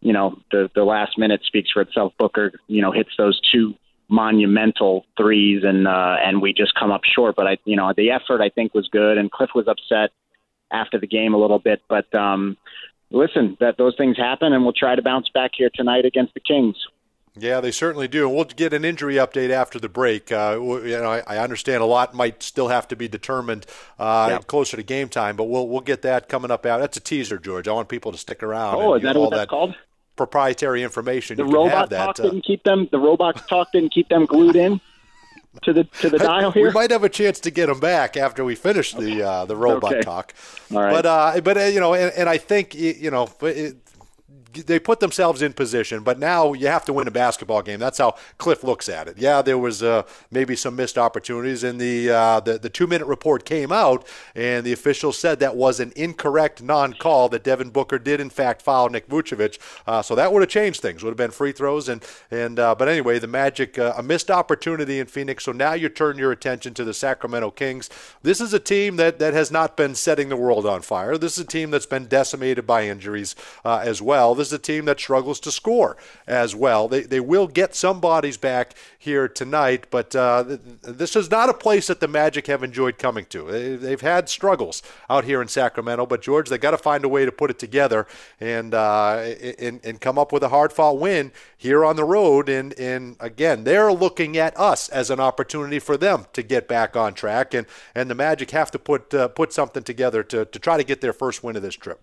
you 0.00 0.14
know, 0.14 0.38
the 0.50 0.70
the 0.74 0.84
last 0.84 1.18
minute 1.18 1.42
speaks 1.44 1.70
for 1.70 1.82
itself. 1.82 2.14
Booker, 2.18 2.52
you 2.66 2.80
know, 2.80 2.92
hits 2.92 3.10
those 3.18 3.38
two 3.52 3.74
monumental 4.08 5.04
threes, 5.16 5.62
and 5.64 5.86
uh, 5.88 6.16
and 6.24 6.42
we 6.42 6.52
just 6.52 6.74
come 6.74 6.90
up 6.90 7.02
short. 7.04 7.36
But 7.36 7.46
I, 7.46 7.58
you 7.64 7.76
know, 7.76 7.92
the 7.96 8.10
effort 8.10 8.40
I 8.42 8.48
think 8.48 8.74
was 8.74 8.88
good, 8.88 9.18
and 9.18 9.30
Cliff 9.30 9.50
was 9.54 9.66
upset 9.68 10.10
after 10.70 10.98
the 10.98 11.06
game 11.06 11.34
a 11.34 11.38
little 11.38 11.58
bit, 11.58 11.82
but. 11.88 12.12
um 12.14 12.56
Listen, 13.10 13.56
that 13.60 13.76
those 13.76 13.94
things 13.96 14.16
happen, 14.16 14.52
and 14.52 14.64
we'll 14.64 14.72
try 14.72 14.96
to 14.96 15.02
bounce 15.02 15.28
back 15.28 15.52
here 15.56 15.70
tonight 15.72 16.04
against 16.04 16.34
the 16.34 16.40
Kings. 16.40 16.74
Yeah, 17.36 17.60
they 17.60 17.70
certainly 17.70 18.08
do. 18.08 18.26
And 18.26 18.34
we'll 18.34 18.44
get 18.46 18.72
an 18.72 18.84
injury 18.84 19.16
update 19.16 19.50
after 19.50 19.78
the 19.78 19.88
break. 19.88 20.32
Uh, 20.32 20.58
you 20.60 20.98
know, 20.98 21.10
I, 21.10 21.22
I 21.26 21.38
understand 21.38 21.80
a 21.82 21.86
lot 21.86 22.12
might 22.14 22.42
still 22.42 22.68
have 22.68 22.88
to 22.88 22.96
be 22.96 23.06
determined 23.06 23.66
uh, 24.00 24.28
Yep. 24.32 24.46
closer 24.48 24.76
to 24.78 24.82
game 24.82 25.08
time, 25.10 25.36
but 25.36 25.44
we'll 25.44 25.68
we'll 25.68 25.82
get 25.82 26.02
that 26.02 26.28
coming 26.28 26.50
up 26.50 26.66
out. 26.66 26.80
That's 26.80 26.96
a 26.96 27.00
teaser, 27.00 27.38
George. 27.38 27.68
I 27.68 27.72
want 27.72 27.88
people 27.88 28.10
to 28.10 28.18
stick 28.18 28.42
around. 28.42 28.76
Oh, 28.76 28.94
and 28.94 29.04
is 29.04 29.06
that 29.06 29.14
all 29.16 29.24
what 29.24 29.30
that's 29.30 29.42
that 29.42 29.48
called? 29.48 29.74
Proprietary 30.16 30.82
information. 30.82 31.36
The 31.36 31.44
you 31.44 31.50
can 31.50 31.68
have 31.68 31.72
robot 31.72 31.90
that. 31.90 32.06
talk 32.16 32.20
uh, 32.20 32.22
didn't 32.24 32.42
keep 32.44 32.62
them. 32.64 32.88
The 32.90 32.98
robot 32.98 33.46
talk 33.48 33.72
didn't 33.72 33.92
keep 33.92 34.08
them 34.08 34.26
glued 34.26 34.56
in 34.56 34.80
to 35.62 35.72
the 35.72 35.84
to 36.00 36.10
the 36.10 36.18
dial 36.30 36.50
here. 36.50 36.66
we 36.68 36.72
might 36.72 36.90
have 36.90 37.04
a 37.04 37.08
chance 37.08 37.40
to 37.40 37.50
get 37.50 37.66
them 37.66 37.80
back 37.80 38.16
after 38.16 38.44
we 38.44 38.54
finish 38.54 38.92
the 38.92 39.22
uh, 39.22 39.44
the 39.44 39.56
robot 39.56 39.92
Okay. 39.94 40.02
talk. 40.02 40.34
All 40.74 40.80
right. 40.82 40.92
But 40.92 41.06
uh, 41.06 41.40
but 41.42 41.56
uh, 41.56 41.60
you 41.62 41.80
know, 41.80 41.94
and, 41.94 42.12
and 42.16 42.28
I 42.28 42.38
think 42.38 42.74
you 42.74 43.10
know. 43.10 43.28
It, 43.42 43.76
they 44.62 44.78
put 44.78 45.00
themselves 45.00 45.42
in 45.42 45.52
position, 45.52 46.02
but 46.02 46.18
now 46.18 46.52
you 46.52 46.66
have 46.66 46.84
to 46.86 46.92
win 46.92 47.08
a 47.08 47.10
basketball 47.10 47.62
game. 47.62 47.78
That's 47.78 47.98
how 47.98 48.16
Cliff 48.38 48.64
looks 48.64 48.88
at 48.88 49.08
it. 49.08 49.18
Yeah, 49.18 49.42
there 49.42 49.58
was 49.58 49.82
uh, 49.82 50.02
maybe 50.30 50.56
some 50.56 50.76
missed 50.76 50.98
opportunities, 50.98 51.64
and 51.64 51.80
the 51.80 52.10
uh, 52.10 52.40
the, 52.40 52.58
the 52.58 52.70
two 52.70 52.86
minute 52.86 53.06
report 53.06 53.44
came 53.44 53.72
out, 53.72 54.06
and 54.34 54.64
the 54.64 54.72
officials 54.72 55.18
said 55.18 55.40
that 55.40 55.56
was 55.56 55.80
an 55.80 55.92
incorrect 55.96 56.62
non 56.62 56.94
call. 56.94 57.28
That 57.28 57.44
Devin 57.44 57.70
Booker 57.70 57.98
did 57.98 58.20
in 58.20 58.30
fact 58.30 58.62
foul 58.62 58.88
Nick 58.88 59.08
Vucevic, 59.08 59.58
uh, 59.86 60.02
so 60.02 60.14
that 60.14 60.32
would 60.32 60.42
have 60.42 60.50
changed 60.50 60.80
things. 60.80 61.02
Would 61.02 61.10
have 61.10 61.16
been 61.16 61.30
free 61.30 61.52
throws, 61.52 61.88
and 61.88 62.04
and 62.30 62.58
uh, 62.58 62.74
but 62.74 62.88
anyway, 62.88 63.18
the 63.18 63.26
Magic 63.26 63.78
uh, 63.78 63.94
a 63.96 64.02
missed 64.02 64.30
opportunity 64.30 64.98
in 65.00 65.06
Phoenix. 65.06 65.44
So 65.44 65.52
now 65.52 65.72
you 65.74 65.88
turn 65.88 66.18
your 66.18 66.32
attention 66.32 66.74
to 66.74 66.84
the 66.84 66.94
Sacramento 66.94 67.50
Kings. 67.50 67.90
This 68.22 68.40
is 68.40 68.52
a 68.52 68.60
team 68.60 68.96
that 68.96 69.18
that 69.18 69.34
has 69.34 69.50
not 69.50 69.76
been 69.76 69.94
setting 69.94 70.28
the 70.28 70.36
world 70.36 70.66
on 70.66 70.82
fire. 70.82 71.16
This 71.18 71.38
is 71.38 71.44
a 71.44 71.46
team 71.46 71.70
that's 71.70 71.86
been 71.86 72.06
decimated 72.06 72.66
by 72.66 72.86
injuries 72.86 73.34
uh, 73.64 73.80
as 73.82 74.00
well. 74.00 74.34
This 74.34 74.43
is 74.48 74.52
a 74.52 74.58
team 74.58 74.84
that 74.86 74.98
struggles 74.98 75.40
to 75.40 75.52
score 75.52 75.96
as 76.26 76.54
well. 76.54 76.88
They, 76.88 77.02
they 77.02 77.20
will 77.20 77.46
get 77.46 77.74
some 77.74 78.00
bodies 78.00 78.36
back 78.36 78.74
here 78.98 79.28
tonight, 79.28 79.86
but 79.90 80.14
uh, 80.16 80.44
th- 80.44 80.60
this 80.82 81.16
is 81.16 81.30
not 81.30 81.48
a 81.48 81.54
place 81.54 81.86
that 81.86 82.00
the 82.00 82.08
Magic 82.08 82.46
have 82.46 82.62
enjoyed 82.62 82.98
coming 82.98 83.26
to. 83.26 83.44
They, 83.44 83.76
they've 83.76 84.00
had 84.00 84.28
struggles 84.28 84.82
out 85.08 85.24
here 85.24 85.40
in 85.40 85.48
Sacramento, 85.48 86.06
but 86.06 86.22
George, 86.22 86.48
they 86.48 86.58
got 86.58 86.72
to 86.72 86.78
find 86.78 87.04
a 87.04 87.08
way 87.08 87.24
to 87.24 87.32
put 87.32 87.50
it 87.50 87.58
together 87.58 88.06
and, 88.40 88.74
uh, 88.74 89.34
and 89.58 89.80
and 89.84 90.00
come 90.00 90.18
up 90.18 90.32
with 90.32 90.42
a 90.42 90.48
hard 90.48 90.72
fought 90.72 90.98
win 90.98 91.32
here 91.56 91.84
on 91.84 91.96
the 91.96 92.04
road. 92.04 92.48
And 92.48 92.78
and 92.78 93.16
again, 93.20 93.64
they're 93.64 93.92
looking 93.92 94.36
at 94.36 94.58
us 94.58 94.88
as 94.88 95.10
an 95.10 95.20
opportunity 95.20 95.78
for 95.78 95.96
them 95.96 96.26
to 96.32 96.42
get 96.42 96.68
back 96.68 96.96
on 96.96 97.14
track, 97.14 97.54
and 97.54 97.66
and 97.94 98.10
the 98.10 98.14
Magic 98.14 98.50
have 98.50 98.70
to 98.72 98.78
put 98.78 99.14
uh, 99.14 99.28
put 99.28 99.52
something 99.52 99.82
together 99.82 100.22
to 100.24 100.44
to 100.44 100.58
try 100.58 100.76
to 100.76 100.84
get 100.84 101.00
their 101.00 101.12
first 101.12 101.44
win 101.44 101.56
of 101.56 101.62
this 101.62 101.76
trip. 101.76 102.00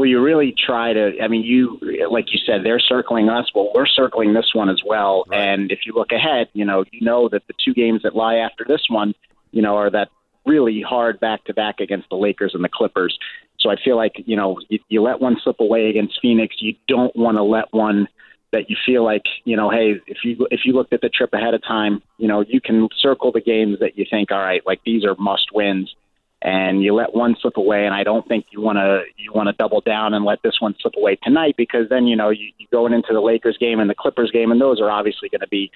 Well, 0.00 0.08
you 0.08 0.22
really 0.22 0.54
try 0.56 0.94
to. 0.94 1.22
I 1.22 1.28
mean, 1.28 1.42
you 1.42 1.78
like 2.10 2.32
you 2.32 2.38
said, 2.46 2.64
they're 2.64 2.80
circling 2.80 3.28
us. 3.28 3.50
Well, 3.54 3.70
we're 3.74 3.84
circling 3.84 4.32
this 4.32 4.54
one 4.54 4.70
as 4.70 4.80
well. 4.82 5.26
Right. 5.28 5.38
And 5.38 5.70
if 5.70 5.80
you 5.84 5.92
look 5.92 6.10
ahead, 6.10 6.48
you 6.54 6.64
know, 6.64 6.86
you 6.90 7.02
know 7.02 7.28
that 7.28 7.46
the 7.48 7.52
two 7.62 7.74
games 7.74 8.00
that 8.04 8.16
lie 8.16 8.36
after 8.36 8.64
this 8.66 8.80
one, 8.88 9.14
you 9.50 9.60
know, 9.60 9.76
are 9.76 9.90
that 9.90 10.08
really 10.46 10.80
hard 10.80 11.20
back 11.20 11.44
to 11.44 11.52
back 11.52 11.80
against 11.80 12.08
the 12.08 12.16
Lakers 12.16 12.52
and 12.54 12.64
the 12.64 12.70
Clippers. 12.72 13.18
So 13.58 13.68
I 13.68 13.76
feel 13.76 13.96
like 13.96 14.14
you 14.24 14.36
know 14.36 14.58
you, 14.70 14.78
you 14.88 15.02
let 15.02 15.20
one 15.20 15.36
slip 15.44 15.60
away 15.60 15.90
against 15.90 16.18
Phoenix. 16.22 16.56
You 16.60 16.76
don't 16.88 17.14
want 17.14 17.36
to 17.36 17.42
let 17.42 17.70
one 17.70 18.08
that 18.52 18.70
you 18.70 18.76
feel 18.86 19.04
like 19.04 19.24
you 19.44 19.54
know, 19.54 19.68
hey, 19.68 20.00
if 20.06 20.24
you 20.24 20.48
if 20.50 20.60
you 20.64 20.72
looked 20.72 20.94
at 20.94 21.02
the 21.02 21.10
trip 21.10 21.34
ahead 21.34 21.52
of 21.52 21.62
time, 21.62 22.02
you 22.16 22.26
know, 22.26 22.40
you 22.40 22.62
can 22.62 22.88
circle 22.98 23.32
the 23.32 23.42
games 23.42 23.80
that 23.80 23.98
you 23.98 24.06
think, 24.10 24.32
all 24.32 24.38
right, 24.38 24.62
like 24.64 24.80
these 24.82 25.04
are 25.04 25.14
must 25.18 25.52
wins 25.52 25.94
and 26.42 26.82
you 26.82 26.94
let 26.94 27.14
one 27.14 27.36
slip 27.40 27.56
away 27.56 27.84
and 27.84 27.94
I 27.94 28.02
don't 28.02 28.26
think 28.26 28.46
you 28.50 28.60
want 28.60 28.78
to 28.78 29.02
you 29.16 29.32
want 29.32 29.48
to 29.48 29.52
double 29.52 29.80
down 29.80 30.14
and 30.14 30.24
let 30.24 30.42
this 30.42 30.60
one 30.60 30.74
slip 30.80 30.94
away 30.96 31.16
tonight 31.22 31.54
because 31.56 31.88
then 31.88 32.06
you 32.06 32.16
know 32.16 32.30
you, 32.30 32.50
you 32.58 32.66
going 32.72 32.92
into 32.92 33.12
the 33.12 33.20
Lakers 33.20 33.58
game 33.58 33.80
and 33.80 33.90
the 33.90 33.94
Clippers 33.94 34.30
game 34.30 34.50
and 34.50 34.60
those 34.60 34.80
are 34.80 34.90
obviously 34.90 35.28
going 35.28 35.40
to 35.40 35.48
be 35.48 35.70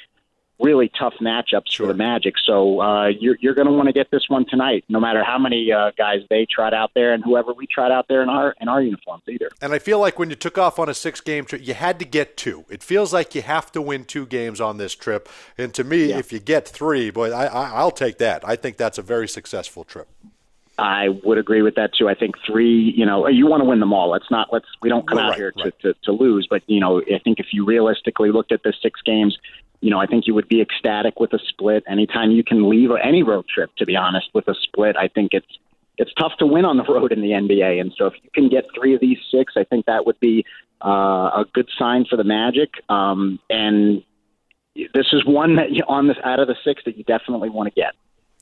really 0.61 0.91
tough 0.99 1.15
matchups 1.21 1.71
sure. 1.71 1.87
for 1.87 1.93
the 1.93 1.97
Magic. 1.97 2.35
So 2.45 2.81
uh, 2.81 3.09
you're 3.09 3.37
you're 3.41 3.55
going 3.55 3.67
to 3.67 3.73
want 3.73 3.89
to 3.89 3.93
get 3.93 4.11
this 4.11 4.25
one 4.29 4.47
tonight, 4.49 4.85
no 4.89 5.01
matter 5.01 5.25
how 5.25 5.39
many 5.39 5.73
uh, 5.73 5.91
guys 5.97 6.21
they 6.31 6.47
trot 6.47 6.75
out 6.75 6.93
there 6.95 7.13
and 7.13 7.25
whoever 7.25 7.53
we 7.53 7.67
trot 7.67 7.91
out 7.91 8.07
there 8.09 8.23
in 8.23 8.29
our 8.29 8.55
in 8.61 8.69
our 8.69 8.81
uniforms 8.81 9.23
either. 9.29 9.51
And 9.61 9.73
I 9.73 9.79
feel 9.79 9.99
like 9.99 10.19
when 10.19 10.31
you 10.31 10.37
took 10.37 10.59
off 10.59 10.79
on 10.79 10.89
a 10.89 10.95
six 10.95 11.21
game 11.21 11.45
trip, 11.45 11.67
you 11.67 11.75
had 11.75 11.99
to 11.99 12.05
get 12.05 12.37
two. 12.37 12.65
It 12.71 12.83
feels 12.83 13.13
like 13.13 13.35
you 13.35 13.43
have 13.43 13.73
to 13.73 13.83
win 13.83 14.05
two 14.05 14.27
games 14.27 14.61
on 14.61 14.77
this 14.77 14.95
trip. 14.95 15.29
And 15.59 15.75
to 15.75 15.85
me, 15.85 16.07
yeah. 16.07 16.19
if 16.19 16.33
you 16.33 16.39
get 16.39 16.69
three, 16.69 17.11
boy, 17.11 17.31
I, 17.31 17.47
I 17.47 17.71
I'll 17.71 17.91
take 17.91 18.19
that. 18.19 18.47
I 18.47 18.57
think 18.57 18.77
that's 18.77 18.99
a 18.99 19.03
very 19.03 19.29
successful 19.29 19.85
trip. 19.85 20.09
I 20.77 21.09
would 21.23 21.39
agree 21.39 21.63
with 21.63 21.77
that 21.77 21.95
too. 21.95 22.09
I 22.09 22.15
think 22.15 22.35
three, 22.47 22.93
you 22.97 23.07
know, 23.07 23.29
you 23.29 23.47
want 23.47 23.63
to 23.63 23.65
win 23.69 23.81
them 23.81 23.93
all. 23.93 24.11
Let's 24.11 24.31
not 24.31 24.49
let's 24.53 24.67
we 24.83 24.89
don't 24.89 25.07
come 25.09 25.19
out 25.19 25.31
right, 25.31 25.39
here 25.39 25.53
to, 25.53 25.65
right. 25.65 25.81
to, 25.83 25.95
to 26.05 26.13
lose, 26.13 26.47
but 26.51 26.63
you 26.67 26.81
know, 26.81 27.01
I 27.01 27.19
think 27.23 27.39
if 27.39 27.47
you 27.53 27.65
realistically 27.65 28.33
looked 28.33 28.51
at 28.51 28.63
the 28.65 28.73
six 28.83 29.01
games, 29.03 29.39
you 29.81 29.91
know, 29.91 30.01
I 30.01 30.07
think 30.07 30.27
you 30.27 30.35
would 30.35 30.49
be 30.49 30.61
ecstatic 30.61 31.21
with 31.21 31.33
a 31.33 31.39
split. 31.49 31.85
Anytime 31.89 32.31
you 32.31 32.43
can 32.43 32.69
leave 32.69 32.91
any 33.03 33.23
road 33.23 33.47
trip, 33.47 33.71
to 33.77 33.87
be 33.87 33.97
honest, 33.97 34.29
with 34.35 34.49
a 34.49 34.55
split, 34.55 34.97
I 34.97 35.09
think 35.09 35.33
it's 35.33 35.59
it's 35.97 36.13
tough 36.15 36.33
to 36.39 36.47
win 36.47 36.65
on 36.65 36.77
the 36.77 36.85
road 36.85 37.13
in 37.13 37.21
the 37.21 37.31
NBA. 37.31 37.81
And 37.81 37.93
so 37.97 38.07
if 38.07 38.15
you 38.23 38.31
can 38.35 38.49
get 38.49 38.65
three 38.75 38.95
of 38.95 39.01
these 39.01 39.19
six, 39.31 39.55
I 39.57 39.65
think 39.65 39.87
that 39.87 40.07
would 40.07 40.19
be 40.19 40.45
uh, 40.85 40.89
a 40.89 41.45
good 41.53 41.69
sign 41.79 42.05
for 42.09 42.17
the 42.17 42.25
Magic. 42.25 42.71
Um, 42.89 43.39
and 43.49 44.03
this 44.75 45.07
is 45.13 45.25
one 45.25 45.57
that 45.57 45.71
you, 45.71 45.85
on 45.87 46.09
this 46.09 46.17
out 46.25 46.41
of 46.41 46.49
the 46.49 46.57
six 46.65 46.83
that 46.87 46.97
you 46.99 47.05
definitely 47.05 47.49
want 47.49 47.73
to 47.73 47.81
get. 47.81 47.95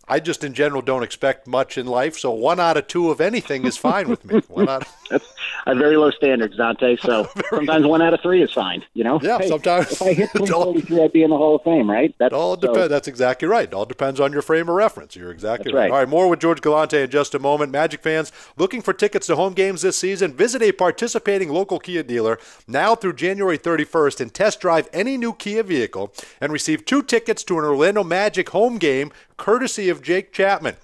I 0.09 0.21
just 0.21 0.44
in 0.44 0.54
general 0.54 0.82
don't 0.82 1.02
expect 1.02 1.47
much 1.47 1.78
in 1.78 1.87
life, 1.87 2.18
so 2.18 2.30
one 2.32 2.61
out 2.61 2.76
of 2.76 2.88
two 2.88 3.11
of 3.11 3.21
anything 3.21 3.64
is 3.64 3.76
fine 3.76 4.09
with 4.09 4.25
me. 4.25 4.40
One 4.49 4.68
out. 4.68 4.82
Of... 4.82 4.94
That's 5.12 5.35
a 5.66 5.75
very 5.75 5.97
low 5.97 6.11
standard, 6.11 6.57
Dante. 6.57 6.97
So 7.02 7.28
sometimes 7.50 7.85
one 7.85 8.00
out 8.00 8.14
of 8.14 8.21
three 8.21 8.42
is 8.42 8.52
fine. 8.52 8.85
You 8.95 9.02
know. 9.02 9.19
Yeah. 9.23 9.38
Hey, 9.38 9.49
sometimes. 9.49 9.92
If 9.92 10.02
I 10.02 10.12
hit 10.12 10.31
forty-three, 10.49 11.02
I'd 11.02 11.12
be 11.12 11.23
in 11.23 11.31
the 11.31 11.37
Hall 11.37 11.57
of 11.57 11.62
Fame, 11.62 11.90
right? 11.90 12.14
That's 12.19 12.33
all 12.33 12.57
depends. 12.57 12.78
So... 12.78 12.88
That's 12.88 13.09
exactly 13.09 13.49
right. 13.49 13.64
It 13.64 13.75
all 13.75 13.85
depends 13.85 14.21
on 14.21 14.33
your 14.33 14.42
frame 14.42 14.69
of 14.69 14.76
reference. 14.76 15.16
You're 15.16 15.31
exactly 15.31 15.73
right. 15.73 15.83
right. 15.83 15.90
All 15.90 15.99
right. 15.99 16.09
More 16.09 16.28
with 16.28 16.40
George 16.40 16.61
Galante 16.61 17.02
in 17.02 17.11
just 17.11 17.35
a 17.35 17.38
moment. 17.38 17.73
Magic 17.73 18.02
fans 18.02 18.31
looking 18.57 18.83
for 18.83 18.92
tickets 18.92 19.26
to 19.26 19.37
home 19.37 19.52
games 19.54 19.83
this 19.83 19.99
season? 19.99 20.33
Visit 20.33 20.62
a 20.62 20.73
participating 20.73 21.49
local 21.49 21.78
Kia 21.78 22.02
dealer 22.02 22.38
now 22.69 22.95
through 22.95 23.14
January 23.14 23.59
31st 23.59 24.21
and 24.21 24.35
test 24.35 24.61
drive 24.61 24.88
any 24.92 25.16
new 25.16 25.33
Kia 25.33 25.62
vehicle 25.62 26.12
and 26.40 26.52
receive 26.52 26.85
two 26.85 27.02
tickets 27.02 27.42
to 27.45 27.59
an 27.59 27.64
Orlando 27.64 28.04
Magic 28.04 28.50
home 28.50 28.78
game 28.78 29.11
courtesy 29.37 29.88
of 29.88 30.02
Jake 30.02 30.33
Chapman. 30.33 30.76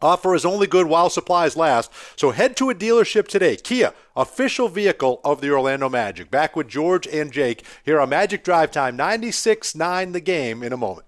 Offer 0.00 0.34
is 0.34 0.44
only 0.44 0.66
good 0.66 0.86
while 0.86 1.10
supplies 1.10 1.56
last, 1.56 1.90
so 2.16 2.30
head 2.30 2.56
to 2.56 2.70
a 2.70 2.74
dealership 2.74 3.26
today. 3.26 3.56
Kia, 3.56 3.92
official 4.14 4.68
vehicle 4.68 5.20
of 5.24 5.40
the 5.40 5.50
Orlando 5.50 5.88
Magic. 5.88 6.30
Back 6.30 6.54
with 6.54 6.68
George 6.68 7.06
and 7.08 7.32
Jake 7.32 7.64
here 7.84 8.00
on 8.00 8.10
Magic 8.10 8.44
Drive 8.44 8.70
Time 8.70 8.96
96 8.96 9.74
9 9.74 10.12
the 10.12 10.20
game 10.20 10.62
in 10.62 10.72
a 10.72 10.76
moment. 10.76 11.07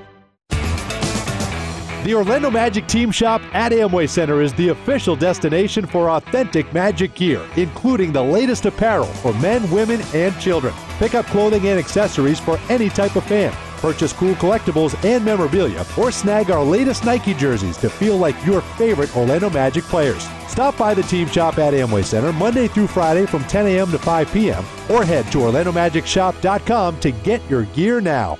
The 2.03 2.15
Orlando 2.15 2.49
Magic 2.49 2.87
Team 2.87 3.11
Shop 3.11 3.43
at 3.53 3.71
Amway 3.71 4.09
Center 4.09 4.41
is 4.41 4.51
the 4.55 4.69
official 4.69 5.15
destination 5.15 5.85
for 5.85 6.09
authentic 6.09 6.73
Magic 6.73 7.13
gear, 7.13 7.47
including 7.57 8.11
the 8.11 8.23
latest 8.23 8.65
apparel 8.65 9.05
for 9.05 9.35
men, 9.35 9.69
women, 9.69 10.01
and 10.15 10.35
children. 10.39 10.73
Pick 10.97 11.13
up 11.13 11.27
clothing 11.27 11.67
and 11.67 11.77
accessories 11.77 12.39
for 12.39 12.59
any 12.69 12.89
type 12.89 13.15
of 13.15 13.23
fan. 13.25 13.53
Purchase 13.77 14.13
cool 14.13 14.33
collectibles 14.35 14.95
and 15.05 15.23
memorabilia, 15.23 15.85
or 15.95 16.11
snag 16.11 16.49
our 16.49 16.63
latest 16.63 17.05
Nike 17.05 17.35
jerseys 17.35 17.77
to 17.77 17.87
feel 17.87 18.17
like 18.17 18.45
your 18.47 18.61
favorite 18.61 19.15
Orlando 19.15 19.51
Magic 19.51 19.83
players. 19.83 20.27
Stop 20.47 20.75
by 20.79 20.95
the 20.95 21.03
Team 21.03 21.27
Shop 21.27 21.59
at 21.59 21.75
Amway 21.75 22.03
Center 22.03 22.33
Monday 22.33 22.67
through 22.67 22.87
Friday 22.87 23.27
from 23.27 23.43
10 23.43 23.67
a.m. 23.67 23.91
to 23.91 23.99
5 23.99 24.33
p.m. 24.33 24.65
or 24.89 25.05
head 25.05 25.31
to 25.31 25.37
OrlandoMagicShop.com 25.37 26.99
to 26.99 27.11
get 27.11 27.47
your 27.47 27.65
gear 27.65 28.01
now. 28.01 28.39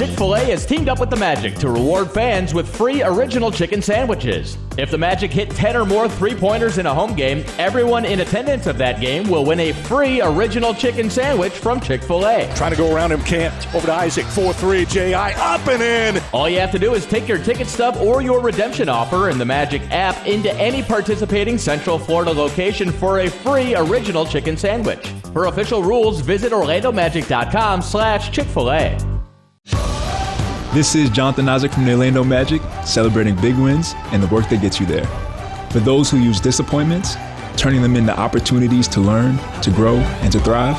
Chick 0.00 0.16
fil 0.16 0.34
A 0.34 0.40
has 0.46 0.64
teamed 0.64 0.88
up 0.88 0.98
with 0.98 1.10
the 1.10 1.16
Magic 1.16 1.56
to 1.56 1.68
reward 1.68 2.10
fans 2.10 2.54
with 2.54 2.74
free 2.74 3.02
original 3.02 3.52
chicken 3.52 3.82
sandwiches. 3.82 4.56
If 4.78 4.90
the 4.90 4.96
Magic 4.96 5.30
hit 5.30 5.50
10 5.50 5.76
or 5.76 5.84
more 5.84 6.08
three 6.08 6.34
pointers 6.34 6.78
in 6.78 6.86
a 6.86 6.94
home 6.94 7.14
game, 7.14 7.44
everyone 7.58 8.06
in 8.06 8.20
attendance 8.20 8.66
of 8.66 8.78
that 8.78 9.02
game 9.02 9.28
will 9.28 9.44
win 9.44 9.60
a 9.60 9.72
free 9.72 10.22
original 10.22 10.72
chicken 10.72 11.10
sandwich 11.10 11.52
from 11.52 11.80
Chick 11.80 12.02
fil 12.02 12.26
A. 12.26 12.50
Trying 12.56 12.70
to 12.70 12.78
go 12.78 12.94
around 12.94 13.12
him, 13.12 13.20
can't. 13.24 13.52
Over 13.74 13.88
to 13.88 13.92
Isaac, 13.92 14.24
4 14.24 14.54
3, 14.54 14.86
J.I. 14.86 15.32
up 15.32 15.68
and 15.68 15.82
in. 15.82 16.22
All 16.32 16.48
you 16.48 16.60
have 16.60 16.72
to 16.72 16.78
do 16.78 16.94
is 16.94 17.04
take 17.04 17.28
your 17.28 17.36
ticket 17.36 17.66
stub 17.66 17.98
or 17.98 18.22
your 18.22 18.40
redemption 18.40 18.88
offer 18.88 19.28
in 19.28 19.36
the 19.36 19.44
Magic 19.44 19.82
app 19.90 20.26
into 20.26 20.50
any 20.54 20.82
participating 20.82 21.58
Central 21.58 21.98
Florida 21.98 22.32
location 22.32 22.90
for 22.90 23.18
a 23.20 23.28
free 23.28 23.74
original 23.74 24.24
chicken 24.24 24.56
sandwich. 24.56 25.06
For 25.34 25.44
official 25.44 25.82
rules, 25.82 26.20
visit 26.20 26.52
OrlandoMagic.com 26.52 27.82
slash 27.82 28.30
Chick 28.30 28.46
fil 28.46 28.72
A. 28.72 29.09
This 30.72 30.94
is 30.94 31.10
Jonathan 31.10 31.48
Isaac 31.48 31.72
from 31.72 31.84
the 31.84 31.90
Orlando 31.90 32.22
Magic, 32.22 32.62
celebrating 32.84 33.34
big 33.34 33.56
wins 33.56 33.92
and 34.12 34.22
the 34.22 34.28
work 34.28 34.48
that 34.50 34.60
gets 34.62 34.78
you 34.78 34.86
there. 34.86 35.04
For 35.70 35.80
those 35.80 36.08
who 36.08 36.18
use 36.18 36.38
disappointments, 36.38 37.16
turning 37.56 37.82
them 37.82 37.96
into 37.96 38.16
opportunities 38.16 38.86
to 38.88 39.00
learn, 39.00 39.36
to 39.62 39.70
grow, 39.72 39.96
and 39.96 40.30
to 40.30 40.38
thrive. 40.38 40.76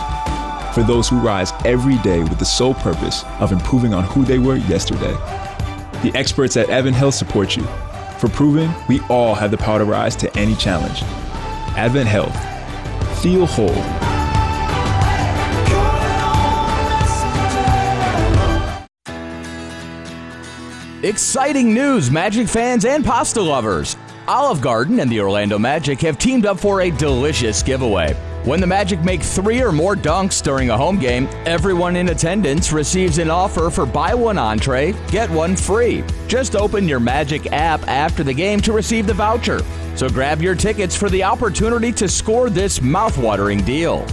For 0.73 0.81
those 0.81 1.09
who 1.09 1.19
rise 1.19 1.51
every 1.65 1.97
day 1.97 2.23
with 2.23 2.39
the 2.39 2.45
sole 2.45 2.73
purpose 2.73 3.25
of 3.41 3.51
improving 3.51 3.93
on 3.93 4.05
who 4.05 4.23
they 4.23 4.39
were 4.39 4.55
yesterday. 4.55 5.11
The 6.03 6.13
experts 6.15 6.55
at 6.55 6.69
Advent 6.69 6.95
Health 6.95 7.15
support 7.15 7.57
you 7.57 7.63
for 8.17 8.29
proving 8.29 8.73
we 8.87 9.01
all 9.09 9.35
have 9.35 9.51
the 9.51 9.57
power 9.57 9.79
to 9.79 9.85
rise 9.85 10.15
to 10.17 10.37
any 10.37 10.55
challenge. 10.55 11.03
Advent 11.75 12.07
Health. 12.07 12.33
Feel 13.21 13.45
whole. 13.45 14.10
Exciting 21.03 21.73
news, 21.73 22.11
Magic 22.11 22.47
fans 22.47 22.85
and 22.85 23.03
pasta 23.03 23.41
lovers! 23.41 23.97
Olive 24.27 24.61
Garden 24.61 24.99
and 24.99 25.11
the 25.11 25.19
Orlando 25.19 25.57
Magic 25.57 25.99
have 26.01 26.19
teamed 26.19 26.45
up 26.45 26.59
for 26.59 26.81
a 26.81 26.91
delicious 26.91 27.63
giveaway. 27.63 28.13
When 28.43 28.59
the 28.61 28.67
Magic 28.67 29.03
make 29.03 29.23
three 29.23 29.63
or 29.63 29.71
more 29.71 29.95
dunks 29.95 30.43
during 30.43 30.69
a 30.69 30.77
home 30.77 30.99
game, 30.99 31.27
everyone 31.47 31.95
in 31.95 32.09
attendance 32.09 32.71
receives 32.71 33.17
an 33.17 33.31
offer 33.31 33.71
for 33.71 33.87
buy 33.87 34.13
one 34.13 34.37
entree, 34.37 34.93
get 35.07 35.27
one 35.31 35.55
free. 35.55 36.03
Just 36.27 36.55
open 36.55 36.87
your 36.87 36.99
Magic 36.99 37.51
app 37.51 37.81
after 37.87 38.23
the 38.23 38.33
game 38.33 38.59
to 38.59 38.71
receive 38.71 39.07
the 39.07 39.13
voucher. 39.15 39.61
So 39.95 40.07
grab 40.07 40.39
your 40.39 40.53
tickets 40.53 40.95
for 40.95 41.09
the 41.09 41.23
opportunity 41.23 41.91
to 41.93 42.07
score 42.07 42.51
this 42.51 42.77
mouthwatering 42.77 43.65
deal. 43.65 44.05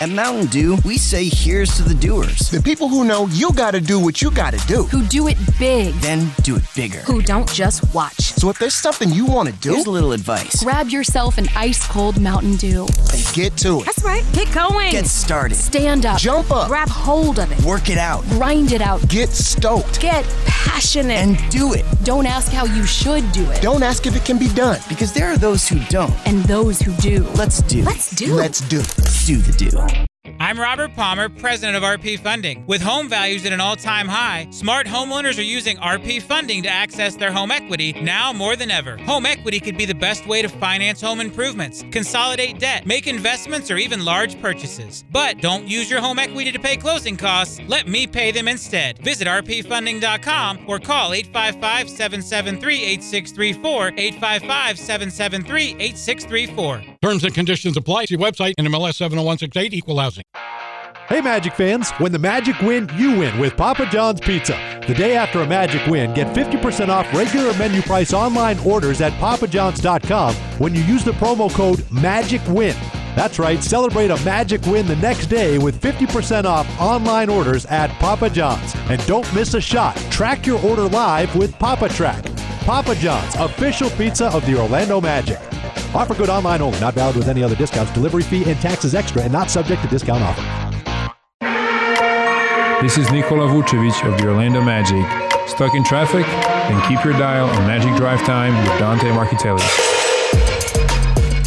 At 0.00 0.10
Mountain 0.10 0.46
Dew, 0.46 0.78
we 0.84 0.96
say 0.96 1.24
here's 1.24 1.76
to 1.76 1.82
the 1.82 1.94
doers. 1.94 2.50
The 2.50 2.62
people 2.62 2.88
who 2.88 3.02
know 3.02 3.26
you 3.32 3.50
gotta 3.52 3.80
do 3.80 3.98
what 3.98 4.22
you 4.22 4.30
gotta 4.30 4.64
do. 4.68 4.84
Who 4.84 5.02
do 5.02 5.26
it 5.26 5.36
big. 5.58 5.92
Then 5.94 6.30
do 6.44 6.54
it 6.54 6.62
bigger. 6.76 7.00
Who 7.00 7.20
don't 7.20 7.52
just 7.52 7.92
watch. 7.92 8.20
So 8.34 8.48
if 8.48 8.60
there's 8.60 8.76
something 8.76 9.10
you 9.10 9.26
wanna 9.26 9.50
do, 9.50 9.72
here's 9.72 9.86
a 9.86 9.90
little 9.90 10.12
advice. 10.12 10.62
Grab 10.62 10.88
yourself 10.88 11.36
an 11.36 11.48
ice 11.56 11.84
cold 11.84 12.20
Mountain 12.20 12.56
Dew. 12.58 12.82
And 12.82 13.34
get 13.34 13.56
to 13.56 13.80
it. 13.80 13.86
That's 13.86 14.04
right. 14.04 14.24
Get 14.34 14.54
going. 14.54 14.92
Get 14.92 15.06
started. 15.06 15.56
Stand 15.56 16.06
up. 16.06 16.20
Jump 16.20 16.52
up. 16.52 16.68
Grab 16.68 16.88
hold 16.88 17.40
of 17.40 17.50
it. 17.50 17.60
Work 17.64 17.90
it 17.90 17.98
out. 17.98 18.22
Grind 18.28 18.70
it 18.70 18.80
out. 18.80 19.06
Get 19.08 19.30
stoked. 19.30 20.00
Get 20.00 20.24
passionate. 20.46 21.16
And 21.16 21.36
do 21.50 21.72
it. 21.72 21.84
Don't 22.04 22.26
ask 22.26 22.52
how 22.52 22.66
you 22.66 22.86
should 22.86 23.32
do 23.32 23.50
it. 23.50 23.60
Don't 23.62 23.82
ask 23.82 24.06
if 24.06 24.14
it 24.14 24.24
can 24.24 24.38
be 24.38 24.48
done. 24.50 24.78
Because 24.88 25.12
there 25.12 25.26
are 25.26 25.38
those 25.38 25.68
who 25.68 25.80
don't. 25.86 26.14
And 26.24 26.44
those 26.44 26.80
who 26.80 26.92
do. 26.98 27.24
Let's 27.34 27.62
do. 27.62 27.82
Let's 27.82 28.14
do. 28.14 28.32
Let's 28.34 28.60
do. 28.68 28.78
Let's 28.78 29.26
do 29.26 29.38
the 29.38 29.52
do. 29.52 29.87
I'm 30.40 30.58
Robert 30.58 30.94
Palmer, 30.94 31.28
president 31.28 31.76
of 31.76 31.82
RP 31.82 32.16
Funding. 32.16 32.64
With 32.68 32.80
home 32.80 33.08
values 33.08 33.44
at 33.44 33.52
an 33.52 33.60
all 33.60 33.74
time 33.74 34.06
high, 34.06 34.46
smart 34.50 34.86
homeowners 34.86 35.36
are 35.36 35.42
using 35.42 35.76
RP 35.78 36.22
Funding 36.22 36.62
to 36.62 36.68
access 36.68 37.16
their 37.16 37.32
home 37.32 37.50
equity 37.50 37.92
now 38.00 38.32
more 38.32 38.54
than 38.54 38.70
ever. 38.70 38.98
Home 38.98 39.26
equity 39.26 39.58
could 39.58 39.76
be 39.76 39.84
the 39.84 39.96
best 39.96 40.28
way 40.28 40.40
to 40.42 40.48
finance 40.48 41.00
home 41.00 41.20
improvements, 41.20 41.84
consolidate 41.90 42.60
debt, 42.60 42.86
make 42.86 43.08
investments, 43.08 43.68
or 43.68 43.78
even 43.78 44.04
large 44.04 44.40
purchases. 44.40 45.04
But 45.10 45.40
don't 45.40 45.66
use 45.66 45.90
your 45.90 46.00
home 46.00 46.20
equity 46.20 46.52
to 46.52 46.60
pay 46.60 46.76
closing 46.76 47.16
costs. 47.16 47.60
Let 47.66 47.88
me 47.88 48.06
pay 48.06 48.30
them 48.30 48.46
instead. 48.46 48.98
Visit 48.98 49.26
rpfunding.com 49.26 50.66
or 50.68 50.78
call 50.78 51.14
855 51.14 51.90
773 51.90 52.84
8634. 52.84 53.86
855 53.96 54.78
773 54.78 55.76
8634. 55.80 56.97
Terms 57.00 57.22
and 57.24 57.32
conditions 57.34 57.76
apply. 57.76 58.06
See 58.06 58.16
website 58.16 58.54
and 58.58 58.66
MLS 58.66 58.94
70168 58.94 59.72
Equal 59.72 59.98
Housing. 59.98 60.24
Hey, 61.08 61.22
Magic 61.22 61.54
fans, 61.54 61.90
when 61.92 62.12
the 62.12 62.18
Magic 62.18 62.60
win, 62.60 62.90
you 62.96 63.16
win 63.16 63.38
with 63.38 63.56
Papa 63.56 63.86
John's 63.86 64.20
Pizza. 64.20 64.58
The 64.86 64.92
day 64.92 65.16
after 65.16 65.40
a 65.40 65.46
Magic 65.46 65.86
win, 65.86 66.12
get 66.12 66.34
50% 66.36 66.88
off 66.90 67.10
regular 67.14 67.56
menu 67.56 67.80
price 67.82 68.12
online 68.12 68.58
orders 68.58 69.00
at 69.00 69.12
papajohns.com 69.14 70.34
when 70.58 70.74
you 70.74 70.82
use 70.82 71.04
the 71.04 71.12
promo 71.12 71.50
code 71.50 71.78
MAGICWIN. 71.90 72.74
That's 73.16 73.38
right, 73.38 73.62
celebrate 73.62 74.10
a 74.10 74.22
Magic 74.22 74.60
win 74.66 74.86
the 74.86 74.96
next 74.96 75.28
day 75.28 75.56
with 75.56 75.80
50% 75.80 76.44
off 76.44 76.68
online 76.78 77.30
orders 77.30 77.64
at 77.66 77.90
Papa 78.00 78.28
John's. 78.28 78.74
And 78.90 79.04
don't 79.06 79.32
miss 79.34 79.54
a 79.54 79.62
shot. 79.62 79.96
Track 80.10 80.44
your 80.44 80.60
order 80.62 80.88
live 80.88 81.34
with 81.34 81.58
Papa 81.58 81.88
Track. 81.88 82.22
Papa 82.66 82.94
John's, 82.96 83.34
official 83.36 83.88
pizza 83.90 84.26
of 84.26 84.44
the 84.44 84.60
Orlando 84.60 85.00
Magic. 85.00 85.38
Offer 85.94 86.14
good 86.14 86.28
online 86.28 86.60
only, 86.60 86.78
not 86.80 86.94
valid 86.94 87.16
with 87.16 87.28
any 87.28 87.42
other 87.42 87.56
discounts, 87.56 87.92
delivery 87.92 88.22
fee, 88.22 88.44
and 88.50 88.60
taxes 88.60 88.94
extra, 88.94 89.22
and 89.22 89.32
not 89.32 89.50
subject 89.50 89.82
to 89.82 89.88
discount 89.88 90.22
offer. 90.22 90.42
This 92.82 92.96
is 92.96 93.10
Nikola 93.10 93.48
Vucevic 93.48 94.06
of 94.06 94.20
the 94.20 94.28
Orlando 94.28 94.62
Magic. 94.62 95.04
Stuck 95.48 95.74
in 95.74 95.82
traffic? 95.82 96.26
Then 96.26 96.80
keep 96.88 97.04
your 97.04 97.14
dial 97.14 97.48
on 97.48 97.66
Magic 97.66 97.96
Drive 97.96 98.22
Time 98.24 98.54
with 98.56 98.78
Dante 98.78 99.08
Marchitelli. 99.08 99.97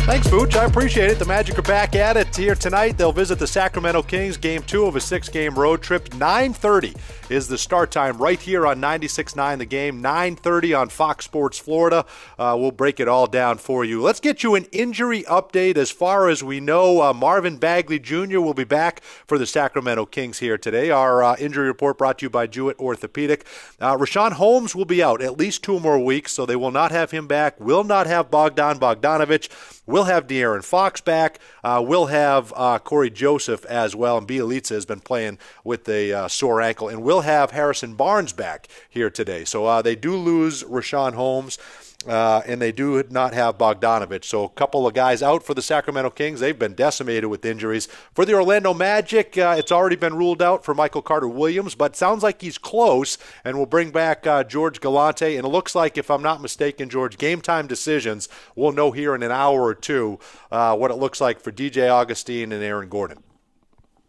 Thanks, 0.05 0.27
Vooch. 0.27 0.55
I 0.55 0.65
appreciate 0.65 1.11
it. 1.11 1.19
The 1.19 1.25
Magic 1.25 1.57
are 1.59 1.61
back 1.61 1.95
at 1.95 2.17
it 2.17 2.35
here 2.35 2.55
tonight. 2.55 2.97
They'll 2.97 3.11
visit 3.11 3.37
the 3.37 3.45
Sacramento 3.45 4.01
Kings, 4.01 4.35
game 4.35 4.63
two 4.63 4.85
of 4.85 4.95
a 4.95 4.99
six-game 4.99 5.53
road 5.53 5.83
trip. 5.83 6.09
9.30 6.09 6.97
is 7.29 7.47
the 7.47 7.57
start 7.57 7.91
time 7.91 8.17
right 8.17 8.39
here 8.39 8.65
on 8.65 8.81
96.9 8.81 9.59
The 9.59 9.65
Game. 9.65 10.01
9.30 10.01 10.77
on 10.77 10.89
Fox 10.89 11.23
Sports 11.23 11.59
Florida. 11.59 12.05
Uh, 12.37 12.57
we'll 12.59 12.71
break 12.71 12.99
it 12.99 13.07
all 13.07 13.27
down 13.27 13.57
for 13.59 13.85
you. 13.85 14.01
Let's 14.01 14.19
get 14.19 14.41
you 14.43 14.55
an 14.55 14.65
injury 14.73 15.23
update. 15.23 15.77
As 15.77 15.91
far 15.91 16.27
as 16.27 16.43
we 16.43 16.59
know, 16.59 17.01
uh, 17.01 17.13
Marvin 17.13 17.57
Bagley 17.57 17.99
Jr. 17.99 18.41
will 18.41 18.55
be 18.55 18.65
back 18.65 19.01
for 19.03 19.37
the 19.37 19.45
Sacramento 19.45 20.07
Kings 20.07 20.39
here 20.39 20.57
today. 20.57 20.89
Our 20.89 21.23
uh, 21.23 21.35
injury 21.37 21.67
report 21.67 21.99
brought 21.99 22.17
to 22.19 22.25
you 22.25 22.29
by 22.29 22.47
Jewett 22.47 22.79
Orthopedic. 22.79 23.45
Uh, 23.79 23.95
Richaun 23.95 24.33
Holmes 24.33 24.75
will 24.75 24.85
be 24.85 25.01
out 25.01 25.21
at 25.21 25.37
least 25.37 25.63
two 25.63 25.79
more 25.79 25.99
weeks, 25.99 26.33
so 26.33 26.45
they 26.45 26.55
will 26.57 26.71
not 26.71 26.91
have 26.91 27.11
him 27.11 27.27
back. 27.27 27.59
Will 27.59 27.83
not 27.83 28.07
have 28.07 28.31
Bogdan 28.31 28.79
Bogdanovich. 28.79 29.47
We'll 29.91 30.05
have 30.05 30.25
De'Aaron 30.25 30.63
Fox 30.63 31.01
back. 31.01 31.39
Uh, 31.63 31.83
we'll 31.85 32.05
have 32.07 32.53
uh, 32.55 32.79
Cory 32.79 33.09
Joseph 33.09 33.65
as 33.65 33.95
well. 33.95 34.17
And 34.17 34.27
Bjelica 34.27 34.69
has 34.69 34.85
been 34.85 35.01
playing 35.01 35.37
with 35.63 35.87
a 35.89 36.13
uh, 36.13 36.27
sore 36.29 36.61
ankle. 36.61 36.87
And 36.87 37.03
we'll 37.03 37.21
have 37.21 37.51
Harrison 37.51 37.95
Barnes 37.95 38.31
back 38.31 38.67
here 38.89 39.09
today. 39.09 39.43
So 39.43 39.65
uh, 39.65 39.81
they 39.81 39.95
do 39.95 40.15
lose 40.15 40.63
Richaun 40.63 41.13
Holmes. 41.13 41.57
Uh, 42.07 42.41
and 42.47 42.59
they 42.59 42.71
do 42.71 43.03
not 43.11 43.33
have 43.33 43.57
Bogdanovich. 43.57 44.25
So 44.25 44.43
a 44.43 44.49
couple 44.49 44.87
of 44.87 44.93
guys 44.93 45.21
out 45.21 45.43
for 45.43 45.53
the 45.53 45.61
Sacramento 45.61 46.09
Kings. 46.09 46.39
They've 46.39 46.57
been 46.57 46.73
decimated 46.73 47.29
with 47.29 47.45
injuries. 47.45 47.87
For 48.13 48.25
the 48.25 48.33
Orlando 48.33 48.73
Magic, 48.73 49.37
uh, 49.37 49.55
it's 49.57 49.71
already 49.71 49.95
been 49.95 50.15
ruled 50.15 50.41
out 50.41 50.65
for 50.65 50.73
Michael 50.73 51.03
Carter 51.03 51.27
Williams, 51.27 51.75
but 51.75 51.95
sounds 51.95 52.23
like 52.23 52.41
he's 52.41 52.57
close, 52.57 53.19
and 53.45 53.55
we'll 53.55 53.67
bring 53.67 53.91
back 53.91 54.25
uh, 54.25 54.43
George 54.43 54.81
Galante. 54.81 55.35
And 55.35 55.45
it 55.45 55.49
looks 55.49 55.75
like, 55.75 55.97
if 55.97 56.09
I'm 56.09 56.23
not 56.23 56.41
mistaken, 56.41 56.89
George, 56.89 57.17
game 57.17 57.39
time 57.39 57.67
decisions, 57.67 58.27
we'll 58.55 58.71
know 58.71 58.91
here 58.91 59.13
in 59.13 59.21
an 59.21 59.31
hour 59.31 59.61
or 59.61 59.75
two 59.75 60.17
uh, 60.51 60.75
what 60.75 60.89
it 60.89 60.95
looks 60.95 61.21
like 61.21 61.39
for 61.39 61.51
DJ 61.51 61.89
Augustin 61.89 62.51
and 62.51 62.63
Aaron 62.63 62.89
Gordon. 62.89 63.23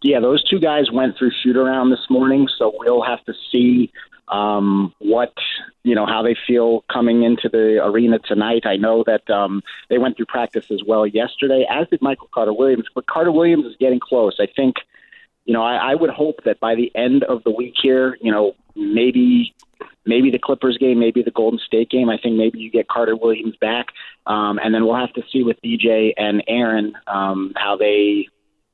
Yeah, 0.03 0.19
those 0.19 0.43
two 0.49 0.59
guys 0.59 0.91
went 0.91 1.17
through 1.17 1.31
shoot 1.43 1.57
around 1.57 1.91
this 1.91 2.07
morning, 2.11 2.49
so 2.59 2.73
we'll 2.75 3.03
have 3.03 3.25
to 3.27 3.35
see 3.53 3.93
um, 4.29 4.95
what 4.99 5.35
you 5.83 5.95
know 5.95 6.07
how 6.07 6.23
they 6.23 6.37
feel 6.47 6.85
coming 6.93 7.23
into 7.23 7.49
the 7.49 7.85
arena 7.85 8.19
tonight. 8.19 8.63
I 8.65 8.77
know 8.77 9.05
that 9.07 9.29
um, 9.31 9.63
they 9.89 9.99
went 9.99 10.17
through 10.17 10.27
practice 10.27 10.67
as 10.71 10.83
well 10.87 11.07
yesterday, 11.07 11.67
as 11.69 11.89
did 11.89 12.03
Michael 12.03 12.29
Carter 12.33 12.53
Williams. 12.53 12.87
But 12.95 13.07
Carter 13.07 13.33
Williams 13.33 13.67
is 13.67 13.77
getting 13.79 14.01
close. 14.01 14.39
I 14.41 14.47
think 14.55 14.77
you 15.45 15.53
know 15.53 15.63
I, 15.63 15.93
I 15.93 15.95
would 15.95 16.11
hope 16.11 16.45
that 16.45 16.61
by 16.61 16.75
the 16.75 16.91
end 16.95 17.25
of 17.25 17.43
the 17.45 17.51
week 17.51 17.75
here, 17.81 18.17
you 18.21 18.33
know 18.33 18.55
maybe 18.75 19.55
maybe 20.07 20.31
the 20.31 20.39
Clippers 20.39 20.79
game, 20.79 20.99
maybe 20.99 21.23
the 21.23 21.31
Golden 21.31 21.59
State 21.59 21.91
game. 21.91 22.09
I 22.09 22.19
think 22.19 22.37
maybe 22.37 22.59
you 22.59 22.71
get 22.71 22.89
Carter 22.89 23.17
Williams 23.17 23.57
back, 23.61 23.89
um, 24.27 24.59
and 24.63 24.75
then 24.75 24.85
we'll 24.85 24.97
have 24.97 25.13
to 25.15 25.23
see 25.33 25.43
with 25.43 25.61
DJ 25.63 26.13
and 26.17 26.43
Aaron 26.49 26.95
um, 27.07 27.53
how 27.57 27.77
they 27.77 28.29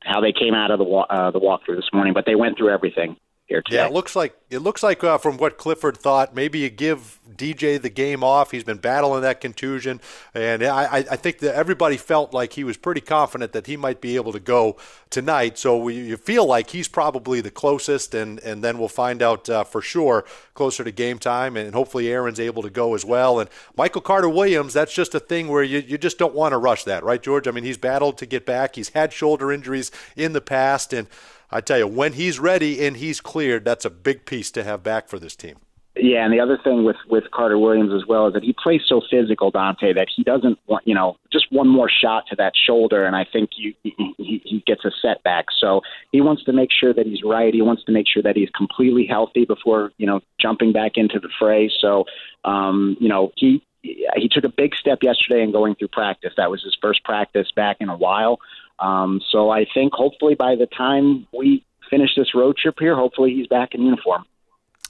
how 0.04 0.20
they 0.20 0.32
came 0.32 0.54
out 0.54 0.70
of 0.70 0.78
the 0.78 0.84
uh, 0.84 1.30
the 1.30 1.40
walkthrough 1.40 1.76
this 1.76 1.88
morning. 1.92 2.12
But 2.12 2.26
they 2.26 2.34
went 2.34 2.58
through 2.58 2.70
everything 2.70 3.16
here 3.48 3.62
today. 3.62 3.78
Yeah, 3.78 3.86
it 3.86 3.92
looks 3.92 4.14
like 4.14 4.36
it 4.50 4.58
looks 4.60 4.82
like 4.82 5.02
uh, 5.02 5.18
from 5.18 5.36
what 5.38 5.58
Clifford 5.58 5.96
thought, 5.96 6.34
maybe 6.34 6.60
you 6.60 6.70
give 6.70 7.18
DJ 7.36 7.80
the 7.80 7.90
game 7.90 8.22
off. 8.22 8.50
He's 8.50 8.64
been 8.64 8.78
battling 8.78 9.22
that 9.22 9.40
contusion, 9.40 10.00
and 10.34 10.62
I, 10.62 11.04
I 11.10 11.16
think 11.16 11.38
that 11.40 11.54
everybody 11.54 11.96
felt 11.96 12.32
like 12.32 12.54
he 12.54 12.64
was 12.64 12.76
pretty 12.76 13.00
confident 13.00 13.52
that 13.52 13.66
he 13.66 13.76
might 13.76 14.00
be 14.00 14.16
able 14.16 14.32
to 14.32 14.40
go 14.40 14.76
tonight. 15.10 15.58
So 15.58 15.76
we, 15.78 15.94
you 15.94 16.16
feel 16.16 16.46
like 16.46 16.70
he's 16.70 16.88
probably 16.88 17.40
the 17.40 17.50
closest, 17.50 18.14
and 18.14 18.38
and 18.40 18.62
then 18.62 18.78
we'll 18.78 18.88
find 18.88 19.22
out 19.22 19.48
uh, 19.48 19.64
for 19.64 19.80
sure 19.80 20.24
closer 20.54 20.84
to 20.84 20.92
game 20.92 21.18
time, 21.18 21.56
and 21.56 21.74
hopefully 21.74 22.08
Aaron's 22.08 22.40
able 22.40 22.62
to 22.62 22.70
go 22.70 22.94
as 22.94 23.04
well. 23.04 23.40
And 23.40 23.48
Michael 23.76 24.02
Carter 24.02 24.28
Williams, 24.28 24.74
that's 24.74 24.94
just 24.94 25.14
a 25.14 25.20
thing 25.20 25.48
where 25.48 25.62
you 25.62 25.78
you 25.78 25.96
just 25.96 26.18
don't 26.18 26.34
want 26.34 26.52
to 26.52 26.58
rush 26.58 26.84
that, 26.84 27.02
right, 27.02 27.22
George? 27.22 27.48
I 27.48 27.50
mean, 27.50 27.64
he's 27.64 27.78
battled 27.78 28.18
to 28.18 28.26
get 28.26 28.44
back. 28.44 28.76
He's 28.76 28.90
had 28.90 29.12
shoulder 29.12 29.50
injuries 29.50 29.90
in 30.16 30.34
the 30.34 30.40
past, 30.42 30.92
and 30.92 31.08
I 31.50 31.60
tell 31.60 31.78
you, 31.78 31.86
when 31.86 32.14
he's 32.14 32.38
ready 32.38 32.84
and 32.86 32.96
he's 32.96 33.20
cleared, 33.20 33.64
that's 33.64 33.84
a 33.84 33.90
big 33.90 34.26
piece 34.26 34.50
to 34.52 34.64
have 34.64 34.82
back 34.82 35.08
for 35.08 35.18
this 35.18 35.34
team. 35.34 35.56
Yeah, 36.00 36.24
and 36.24 36.32
the 36.32 36.38
other 36.38 36.58
thing 36.62 36.84
with 36.84 36.96
with 37.08 37.24
Carter 37.32 37.58
Williams 37.58 37.92
as 37.92 38.06
well 38.06 38.28
is 38.28 38.34
that 38.34 38.44
he 38.44 38.52
plays 38.52 38.82
so 38.86 39.00
physical, 39.10 39.50
Dante, 39.50 39.92
that 39.94 40.06
he 40.14 40.22
doesn't 40.22 40.58
want 40.68 40.86
you 40.86 40.94
know 40.94 41.16
just 41.32 41.46
one 41.50 41.66
more 41.66 41.88
shot 41.90 42.24
to 42.28 42.36
that 42.36 42.52
shoulder, 42.54 43.04
and 43.04 43.16
I 43.16 43.24
think 43.24 43.50
you, 43.56 43.74
he, 43.82 44.14
he 44.16 44.62
gets 44.64 44.84
a 44.84 44.90
setback. 45.02 45.46
So 45.58 45.80
he 46.12 46.20
wants 46.20 46.44
to 46.44 46.52
make 46.52 46.70
sure 46.70 46.94
that 46.94 47.06
he's 47.06 47.22
right. 47.24 47.52
He 47.52 47.62
wants 47.62 47.82
to 47.84 47.92
make 47.92 48.06
sure 48.06 48.22
that 48.22 48.36
he's 48.36 48.50
completely 48.50 49.06
healthy 49.06 49.44
before 49.44 49.90
you 49.98 50.06
know 50.06 50.20
jumping 50.40 50.72
back 50.72 50.92
into 50.94 51.18
the 51.18 51.30
fray. 51.36 51.68
So 51.80 52.04
um, 52.44 52.96
you 53.00 53.08
know 53.08 53.32
he 53.36 53.64
he 53.82 54.28
took 54.30 54.44
a 54.44 54.52
big 54.56 54.76
step 54.76 54.98
yesterday 55.02 55.42
in 55.42 55.50
going 55.50 55.74
through 55.74 55.88
practice. 55.88 56.32
That 56.36 56.50
was 56.50 56.62
his 56.62 56.76
first 56.80 57.02
practice 57.04 57.50
back 57.54 57.78
in 57.80 57.88
a 57.88 57.96
while. 57.96 58.38
Um, 58.80 59.20
so 59.30 59.50
I 59.50 59.66
think 59.72 59.92
hopefully 59.92 60.34
by 60.34 60.54
the 60.54 60.66
time 60.66 61.26
we 61.32 61.64
finish 61.90 62.10
this 62.16 62.34
road 62.34 62.56
trip 62.56 62.76
here, 62.78 62.94
hopefully 62.94 63.34
he's 63.34 63.46
back 63.46 63.74
in 63.74 63.82
uniform. 63.82 64.24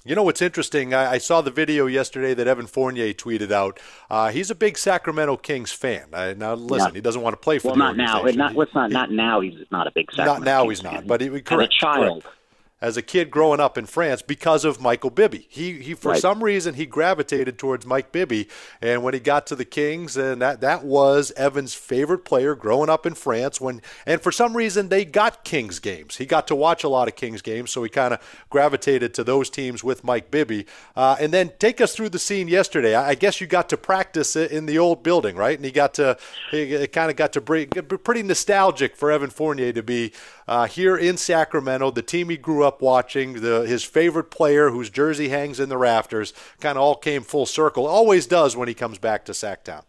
You 0.04 0.14
know 0.14 0.22
what's 0.22 0.40
interesting? 0.40 0.94
I, 0.94 1.12
I, 1.12 1.18
saw 1.18 1.42
the 1.42 1.50
video 1.50 1.86
yesterday 1.86 2.32
that 2.32 2.46
Evan 2.46 2.66
Fournier 2.66 3.12
tweeted 3.12 3.50
out. 3.50 3.78
Uh, 4.08 4.30
he's 4.30 4.50
a 4.50 4.54
big 4.54 4.78
Sacramento 4.78 5.36
Kings 5.36 5.72
fan. 5.72 6.06
Uh, 6.14 6.34
now, 6.34 6.54
listen, 6.54 6.90
yeah. 6.90 6.94
he 6.94 7.00
doesn't 7.02 7.20
want 7.20 7.34
to 7.34 7.36
play 7.36 7.58
for 7.58 7.68
well, 7.68 7.74
the 7.74 7.92
not 7.92 7.96
now. 7.96 8.22
Not, 8.22 8.54
what's 8.54 8.74
not 8.74 8.90
not 8.90 9.10
now. 9.10 9.40
He's 9.40 9.54
not 9.70 9.86
a 9.86 9.90
big 9.90 10.10
Sacramento. 10.10 10.38
Not 10.38 10.44
now. 10.44 10.62
Kings 10.62 10.78
he's 10.78 10.84
not. 10.84 10.94
Fan. 10.94 11.06
But 11.06 11.20
he, 11.20 11.28
correct. 11.28 11.50
As 11.50 11.60
a 11.60 11.68
child. 11.68 12.22
Correct. 12.22 12.37
As 12.80 12.96
a 12.96 13.02
kid 13.02 13.30
growing 13.30 13.58
up 13.60 13.76
in 13.76 13.86
France 13.86 14.22
because 14.22 14.64
of 14.64 14.80
Michael 14.80 15.10
Bibby. 15.10 15.46
He 15.48 15.74
he 15.80 15.94
for 15.94 16.12
Right. 16.12 16.20
some 16.20 16.44
reason 16.44 16.74
he 16.74 16.86
gravitated 16.86 17.58
towards 17.58 17.84
Mike 17.84 18.12
Bibby, 18.12 18.48
and 18.80 19.02
when 19.02 19.14
he 19.14 19.20
got 19.20 19.46
to 19.48 19.56
the 19.56 19.64
Kings, 19.64 20.16
and 20.16 20.40
that 20.40 20.60
that 20.60 20.84
was 20.84 21.32
Evan's 21.36 21.74
favorite 21.74 22.24
player 22.24 22.54
growing 22.54 22.88
up 22.88 23.04
in 23.04 23.14
France. 23.14 23.60
When 23.60 23.82
and 24.06 24.20
for 24.20 24.30
some 24.30 24.56
reason 24.56 24.88
they 24.88 25.04
got 25.04 25.44
Kings 25.44 25.78
games. 25.80 26.16
He 26.16 26.26
got 26.26 26.46
to 26.48 26.54
watch 26.54 26.84
a 26.84 26.88
lot 26.88 27.08
of 27.08 27.16
Kings 27.16 27.42
games, 27.42 27.70
so 27.70 27.82
he 27.82 27.88
kind 27.90 28.14
of 28.14 28.20
gravitated 28.48 29.12
to 29.14 29.24
those 29.24 29.50
teams 29.50 29.82
with 29.82 30.04
Mike 30.04 30.30
Bibby. 30.30 30.66
Uh, 30.94 31.16
and 31.20 31.32
then 31.32 31.50
take 31.58 31.80
us 31.80 31.94
through 31.94 32.10
the 32.10 32.18
scene 32.18 32.48
yesterday. 32.48 32.94
I, 32.94 33.10
I 33.10 33.14
guess 33.14 33.40
you 33.40 33.46
got 33.46 33.68
to 33.70 33.76
practice 33.76 34.36
it 34.36 34.50
in 34.52 34.66
the 34.66 34.78
old 34.78 35.02
building, 35.02 35.34
right? 35.36 35.56
And 35.58 35.64
he 35.64 35.70
got 35.72 35.94
to 35.94 36.16
he 36.50 36.86
kind 36.86 37.10
of 37.10 37.16
got 37.16 37.32
to 37.32 37.40
bring 37.40 37.68
pretty 37.68 38.22
nostalgic 38.22 38.94
for 38.96 39.10
Evan 39.10 39.30
Fournier 39.30 39.72
to 39.72 39.82
be 39.82 40.12
uh, 40.48 40.66
here 40.66 40.96
in 40.96 41.18
Sacramento, 41.18 41.90
the 41.90 42.02
team 42.02 42.30
he 42.30 42.38
grew 42.38 42.64
up 42.64 42.80
watching, 42.80 43.34
the 43.34 43.60
his 43.66 43.84
favorite 43.84 44.30
player 44.30 44.70
whose 44.70 44.88
jersey 44.88 45.28
hangs 45.28 45.60
in 45.60 45.68
the 45.68 45.76
rafters, 45.76 46.32
kind 46.58 46.78
of 46.78 46.82
all 46.82 46.96
came 46.96 47.22
full 47.22 47.44
circle. 47.44 47.86
Always 47.86 48.26
does 48.26 48.56
when 48.56 48.66
he 48.66 48.74
comes 48.74 48.98
back 48.98 49.26
to 49.26 49.32
Sactown. 49.32 49.82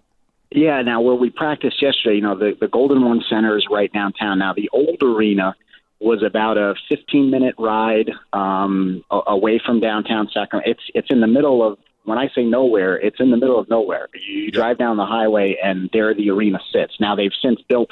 Yeah, 0.52 0.82
now 0.82 1.00
where 1.00 1.16
we 1.16 1.30
practiced 1.30 1.82
yesterday, 1.82 2.16
you 2.16 2.22
know, 2.22 2.38
the, 2.38 2.58
the 2.60 2.68
Golden 2.68 3.06
One 3.06 3.22
Center 3.30 3.58
is 3.58 3.68
right 3.72 3.92
downtown. 3.94 4.40
Now 4.40 4.54
the 4.54 4.70
old 4.74 5.02
arena 5.02 5.56
was 6.00 6.24
about 6.24 6.58
a 6.58 6.76
15 6.90 7.30
minute 7.30 7.56
ride 7.58 8.10
um, 8.34 9.04
a- 9.12 9.22
away 9.28 9.62
from 9.66 9.80
downtown 9.80 10.28
Sacramento. 10.34 10.70
It's 10.70 10.84
it's 10.94 11.08
in 11.10 11.22
the 11.22 11.28
middle 11.28 11.66
of 11.66 11.78
when 12.04 12.18
I 12.18 12.28
say 12.36 12.44
nowhere, 12.44 12.96
it's 13.00 13.20
in 13.20 13.32
the 13.32 13.38
middle 13.38 13.60
of 13.60 13.70
nowhere. 13.70 14.10
You, 14.14 14.44
you 14.44 14.52
drive 14.52 14.78
down 14.78 14.98
the 14.98 15.06
highway 15.06 15.58
and 15.64 15.90
there 15.94 16.14
the 16.14 16.30
arena 16.32 16.60
sits. 16.74 16.96
Now 17.00 17.16
they've 17.16 17.32
since 17.42 17.62
built 17.62 17.92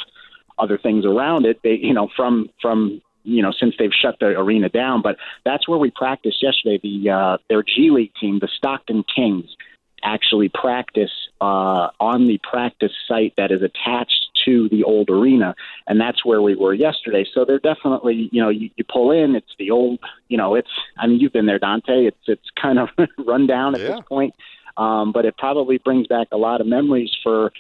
other 0.59 0.77
things 0.77 1.05
around 1.05 1.45
it. 1.45 1.59
They 1.63 1.75
you 1.75 1.93
know 1.93 2.09
from 2.15 2.49
from 2.61 3.01
you 3.23 3.41
know 3.41 3.51
since 3.51 3.75
they've 3.77 3.93
shut 3.93 4.17
the 4.19 4.27
arena 4.27 4.69
down, 4.69 5.01
but 5.01 5.17
that's 5.45 5.67
where 5.67 5.79
we 5.79 5.91
practiced 5.91 6.41
yesterday. 6.41 6.79
The 6.81 7.09
uh, 7.09 7.37
their 7.49 7.63
G 7.63 7.89
League 7.91 8.13
team, 8.19 8.39
the 8.39 8.49
Stockton 8.57 9.03
Kings 9.13 9.55
actually 10.03 10.49
practice 10.49 11.11
uh, 11.41 11.89
on 11.99 12.25
the 12.27 12.39
practice 12.49 12.91
site 13.07 13.33
that 13.37 13.51
is 13.51 13.61
attached 13.61 14.27
to 14.45 14.69
the 14.69 14.83
old 14.83 15.09
arena, 15.09 15.55
and 15.87 15.99
that's 15.99 16.25
where 16.25 16.41
we 16.41 16.55
were 16.55 16.73
yesterday. 16.73 17.25
So 17.33 17.45
they're 17.45 17.59
definitely, 17.59 18.29
you 18.31 18.41
know, 18.41 18.49
you, 18.49 18.69
you 18.75 18.83
pull 18.83 19.11
in, 19.11 19.35
it's 19.35 19.53
the 19.59 19.71
old, 19.71 19.99
you 20.29 20.37
know, 20.37 20.55
it's. 20.55 20.69
I 20.97 21.07
mean, 21.07 21.19
you've 21.19 21.33
been 21.33 21.45
there, 21.45 21.59
Dante. 21.59 22.05
It's 22.05 22.17
it's 22.27 22.49
kind 22.59 22.79
of 22.79 22.89
run 23.17 23.47
down 23.47 23.75
at 23.75 23.81
this 23.81 23.99
point, 24.07 24.33
um, 24.77 25.11
but 25.11 25.25
it 25.25 25.37
probably 25.37 25.77
brings 25.77 26.07
back 26.07 26.27
a 26.31 26.37
lot 26.37 26.61
of 26.61 26.67
memories 26.67 27.11
for 27.23 27.51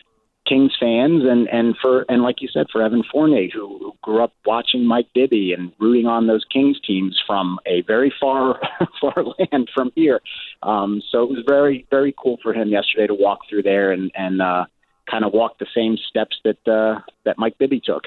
Kings 0.47 0.75
fans 0.79 1.23
and 1.25 1.47
and 1.49 1.75
for 1.81 2.05
and 2.09 2.21
like 2.21 2.41
you 2.41 2.47
said 2.47 2.67
for 2.71 2.81
Evan 2.81 3.03
Fournier 3.11 3.49
who, 3.53 3.77
who 3.79 3.93
grew 4.01 4.23
up 4.23 4.33
watching 4.45 4.85
Mike 4.85 5.07
Bibby 5.13 5.53
and 5.53 5.71
rooting 5.79 6.05
on 6.05 6.27
those 6.27 6.45
Kings 6.51 6.79
teams 6.85 7.19
from 7.25 7.59
a 7.65 7.81
very 7.83 8.13
far 8.19 8.59
far 9.01 9.23
land 9.23 9.69
from 9.73 9.91
here. 9.95 10.21
Um, 10.63 11.01
so 11.11 11.23
it 11.23 11.29
was 11.29 11.43
very 11.47 11.85
very 11.89 12.13
cool 12.17 12.37
for 12.41 12.53
him 12.53 12.69
yesterday 12.69 13.07
to 13.07 13.13
walk 13.13 13.39
through 13.49 13.63
there 13.63 13.91
and 13.91 14.11
and 14.15 14.41
uh, 14.41 14.65
kind 15.09 15.25
of 15.25 15.33
walk 15.33 15.59
the 15.59 15.67
same 15.75 15.97
steps 16.09 16.37
that 16.43 16.67
uh, 16.67 17.01
that 17.25 17.37
Mike 17.37 17.57
Bibby 17.57 17.79
took. 17.79 18.03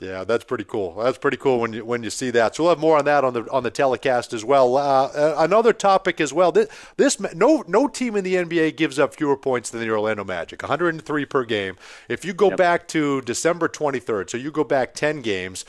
Yeah, 0.00 0.24
that's 0.24 0.44
pretty 0.44 0.64
cool. 0.64 0.94
That's 0.94 1.18
pretty 1.18 1.36
cool 1.36 1.60
when 1.60 1.74
you 1.74 1.84
when 1.84 2.02
you 2.02 2.08
see 2.08 2.30
that. 2.30 2.56
So 2.56 2.64
we'll 2.64 2.72
have 2.72 2.78
more 2.78 2.96
on 2.96 3.04
that 3.04 3.22
on 3.22 3.34
the 3.34 3.50
on 3.50 3.62
the 3.62 3.70
telecast 3.70 4.32
as 4.32 4.42
well. 4.44 4.78
Uh, 4.78 5.08
uh, 5.08 5.34
another 5.38 5.74
topic 5.74 6.22
as 6.22 6.32
well. 6.32 6.50
This, 6.52 6.68
this 6.96 7.20
no 7.34 7.62
no 7.68 7.86
team 7.86 8.16
in 8.16 8.24
the 8.24 8.36
NBA 8.36 8.76
gives 8.76 8.98
up 8.98 9.14
fewer 9.14 9.36
points 9.36 9.68
than 9.68 9.80
the 9.82 9.90
Orlando 9.90 10.24
Magic, 10.24 10.62
103 10.62 11.24
per 11.26 11.44
game. 11.44 11.76
If 12.08 12.24
you 12.24 12.32
go 12.32 12.56
back 12.56 12.88
to 12.88 13.20
December 13.22 13.68
23rd, 13.68 14.30
so 14.30 14.38
you 14.38 14.50
go 14.50 14.64
back 14.64 14.94
10 14.94 15.20
games. 15.20 15.66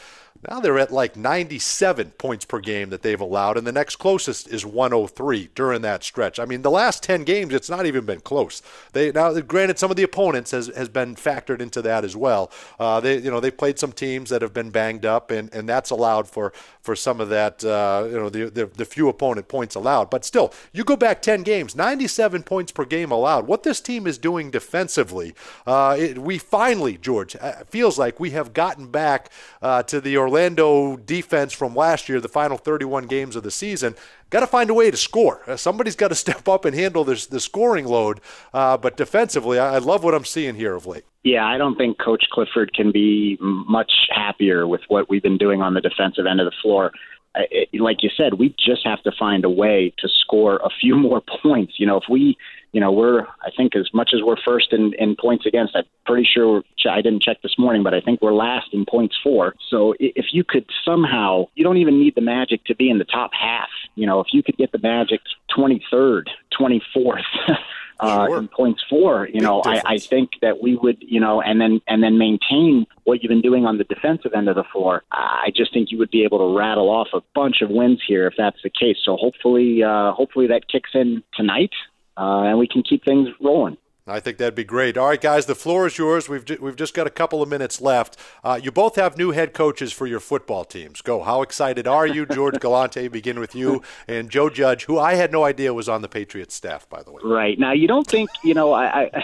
Now 0.50 0.60
they're 0.60 0.80
at 0.80 0.92
like 0.92 1.16
97 1.16 2.12
points 2.12 2.46
per 2.46 2.60
game 2.60 2.90
that 2.90 3.04
they've 3.04 3.20
allowed, 3.20 3.58
and 3.58 3.68
the 3.68 3.72
next 3.72 3.98
closest 3.98 4.48
is 4.48 4.66
103 4.66 5.50
during 5.54 5.82
that 5.84 6.04
stretch. 6.04 6.40
I 6.40 6.46
mean, 6.46 6.64
the 6.64 6.72
last 6.72 7.04
10 7.04 7.24
games, 7.24 7.54
it's 7.54 7.70
not 7.70 7.86
even 7.86 8.06
been 8.06 8.22
close. 8.22 8.62
They 8.94 9.12
now, 9.12 9.40
granted, 9.42 9.78
some 9.78 9.92
of 9.92 9.98
the 9.98 10.04
opponents 10.04 10.52
has, 10.52 10.68
has 10.76 10.90
been 10.90 11.16
factored 11.16 11.62
into 11.62 11.82
that 11.84 12.04
as 12.04 12.16
well. 12.16 12.52
Uh, 12.80 13.00
they, 13.00 13.18
you 13.18 13.30
know, 13.30 13.40
they 13.40 13.52
played 13.52 13.78
some 13.78 13.92
teams 13.92 14.30
that 14.32 14.42
have 14.42 14.54
been 14.54 14.72
banged 14.72 15.06
up, 15.06 15.30
and, 15.30 15.54
and 15.54 15.70
that's 15.70 15.92
allowed 15.92 16.28
for 16.28 16.54
for 16.82 16.96
some 16.96 17.22
of 17.22 17.30
that, 17.30 17.64
uh, 17.64 18.08
you 18.08 18.18
know, 18.18 18.30
the, 18.30 18.50
the 18.50 18.66
the 18.66 18.86
few 18.86 19.10
opponent 19.10 19.48
points 19.48 19.76
allowed. 19.76 20.10
But 20.10 20.26
still, 20.26 20.52
you 20.74 20.84
go 20.84 20.96
back 20.96 21.22
10 21.22 21.44
games, 21.44 21.76
97 21.76 22.42
points 22.44 22.72
per 22.72 22.86
game 22.86 23.12
allowed. 23.12 23.46
What 23.46 23.62
this 23.62 23.80
team 23.80 24.08
is 24.08 24.18
doing 24.18 24.50
defensively, 24.50 25.36
uh, 25.68 25.96
it, 26.00 26.18
we 26.18 26.40
finally, 26.40 26.98
George, 26.98 27.36
uh, 27.36 27.64
feels 27.70 28.00
like 28.00 28.20
we 28.20 28.32
have 28.32 28.54
gotten 28.54 28.88
back 28.88 29.30
uh, 29.62 29.84
to 29.84 30.02
the 30.02 30.18
Orlando 30.22 30.98
defense 30.98 31.54
from 31.54 31.76
last 31.76 32.08
year, 32.08 32.22
the 32.22 32.30
final 32.30 32.58
31 32.58 33.08
games 33.08 33.36
of 33.36 33.44
the 33.44 33.52
season. 33.52 33.96
Got 34.30 34.42
to 34.42 34.48
find 34.48 34.70
a 34.70 34.74
way 34.74 34.90
to 34.90 34.98
score. 34.98 35.42
Uh, 35.46 35.58
somebody's 35.58 35.96
got 35.96 36.08
to 36.08 36.16
step 36.26 36.48
up 36.48 36.64
and 36.64 36.76
handle 36.76 37.04
this 37.04 37.26
the 37.26 37.40
scoring 37.40 37.86
load. 37.86 38.22
Uh, 38.54 38.78
but 38.78 38.96
defensively, 38.96 39.60
I, 39.60 39.76
I 39.76 39.78
love 39.80 40.04
what 40.04 40.14
I'm 40.14 40.26
seeing 40.26 40.56
here 40.56 40.76
of 40.76 40.86
late. 40.86 41.04
Yeah, 41.24 41.46
I 41.46 41.58
don't 41.58 41.76
think 41.76 42.00
Coach 42.00 42.24
Clifford 42.32 42.74
can 42.74 42.92
be 42.92 43.38
much 43.42 43.92
happier 44.10 44.68
with 44.68 44.82
what 44.88 45.10
we've 45.10 45.22
been 45.22 45.38
doing 45.38 45.62
on 45.62 45.74
the 45.74 45.82
defensive 45.82 46.26
end 46.26 46.40
of 46.40 46.46
the 46.46 46.56
floor. 46.62 46.92
It, 47.36 47.70
like 47.80 48.04
you 48.04 48.10
said, 48.16 48.36
we 48.36 48.56
just 48.60 48.86
have 48.86 49.02
to 49.04 49.12
find 49.18 49.46
a 49.46 49.50
way 49.50 49.94
to 50.00 50.10
score 50.10 50.58
a 50.58 50.70
few 50.70 50.96
more 51.08 51.22
points. 51.42 51.74
You 51.78 51.88
know, 51.88 51.98
if 51.98 52.04
we, 52.10 52.38
you 52.72 52.80
know, 52.80 52.92
we're, 52.92 53.22
I 53.22 53.52
think 53.56 53.76
as 53.76 53.90
much 53.94 54.12
as 54.14 54.22
we're 54.22 54.42
first 54.44 54.74
in, 54.74 54.94
in 55.00 55.16
points 55.16 55.46
against, 55.46 55.76
I'm 55.76 55.84
pretty 56.06 56.28
sure, 56.32 56.64
I 56.90 57.02
didn't 57.02 57.24
check 57.24 57.42
this 57.42 57.56
morning, 57.58 57.84
but 57.84 57.94
I 57.94 58.02
think 58.02 58.22
we're 58.22 58.34
last 58.34 58.68
in 58.74 58.86
points 58.86 59.18
for. 59.24 59.56
So 59.70 59.94
if 60.00 60.28
you 60.32 60.44
could 60.44 60.66
somehow, 60.86 61.48
you 61.56 61.64
don't 61.64 61.78
even 61.78 62.00
need 62.00 62.16
the 62.16 62.22
Magic 62.22 62.64
to 62.66 62.76
be 62.76 62.90
in 62.90 62.98
the 62.98 63.06
top 63.06 63.32
half. 63.34 63.70
You 63.96 64.06
know, 64.08 64.20
if 64.20 64.28
you 64.32 64.42
could 64.44 64.58
get 64.58 64.72
the 64.72 64.80
Magic 64.80 65.22
23rd, 65.58 66.28
24th, 66.60 67.22
uh, 68.02 68.28
in 68.32 68.48
points 68.48 68.84
for, 68.90 69.28
you 69.32 69.42
know, 69.42 69.62
I, 69.64 69.82
I 69.86 69.98
think 70.00 70.32
that 70.42 70.62
we 70.62 70.76
would, 70.76 70.98
you 71.02 71.20
know, 71.20 71.42
and 71.42 71.62
then 71.62 71.82
and 71.88 72.04
then 72.04 72.18
maintain 72.18 72.88
what 73.04 73.22
you've 73.22 73.30
been 73.30 73.42
doing 73.42 73.66
on 73.66 73.78
the 73.78 73.84
defensive 73.84 74.34
end 74.34 74.50
of 74.50 74.56
the 74.56 74.64
floor. 74.72 75.04
I 75.12 75.52
just 75.56 75.72
think 75.72 75.92
you 75.92 76.00
would 76.00 76.12
be 76.12 76.24
able 76.24 76.40
to 76.40 76.58
rattle 76.58 76.90
off 76.90 77.10
a 77.14 77.22
bunch 77.36 77.62
of 77.62 77.70
wins 77.70 78.02
here 78.08 78.26
if 78.28 78.34
that's 78.38 78.58
the 78.64 78.72
case. 78.72 78.98
So 79.04 79.18
hopefully, 79.18 79.84
uh, 79.84 80.14
hopefully 80.14 80.48
that 80.48 80.68
kicks 80.68 80.90
in 80.96 81.24
tonight, 81.36 81.72
uh, 82.18 82.44
and 82.44 82.58
we 82.58 82.68
can 82.68 82.82
keep 82.82 83.06
things 83.06 83.30
rolling. 83.40 83.78
I 84.08 84.20
think 84.20 84.38
that'd 84.38 84.56
be 84.56 84.64
great. 84.64 84.98
All 84.98 85.08
right, 85.10 85.22
guys, 85.22 85.46
the 85.46 85.56
floor 85.56 85.86
is 85.86 85.98
yours. 85.98 86.28
We've 86.28 86.44
ju- 86.44 86.58
we've 86.60 86.76
just 86.76 86.94
got 86.94 87.06
a 87.06 87.12
couple 87.12 87.42
of 87.42 87.50
minutes 87.50 87.80
left. 87.80 88.18
Uh, 88.44 88.60
you 88.62 88.72
both 88.72 88.96
have 88.96 89.18
new 89.18 89.32
head 89.32 89.54
coaches 89.54 89.94
for 89.94 90.08
your 90.08 90.20
football 90.20 90.66
teams. 90.66 91.02
Go. 91.02 91.22
How 91.22 91.42
excited 91.44 91.88
are 91.88 92.08
you, 92.08 92.26
George 92.26 92.60
Galante? 92.60 93.08
Begin 93.08 93.40
with 93.40 93.54
you 93.56 93.84
and 94.08 94.30
Joe 94.30 94.50
Judge, 94.50 94.86
who 94.86 94.98
I 94.98 95.14
had 95.14 95.32
no 95.32 95.44
idea 95.44 95.74
was 95.74 95.88
on 95.88 96.02
the 96.02 96.10
Patriots 96.10 96.56
staff, 96.56 96.90
by 96.90 97.04
the 97.04 97.12
way. 97.12 97.22
Right 97.24 97.60
now, 97.60 97.74
you 97.74 97.88
don't 97.88 98.08
think 98.08 98.30
you 98.44 98.54
know 98.54 98.74
I. 98.74 99.04
I 99.04 99.24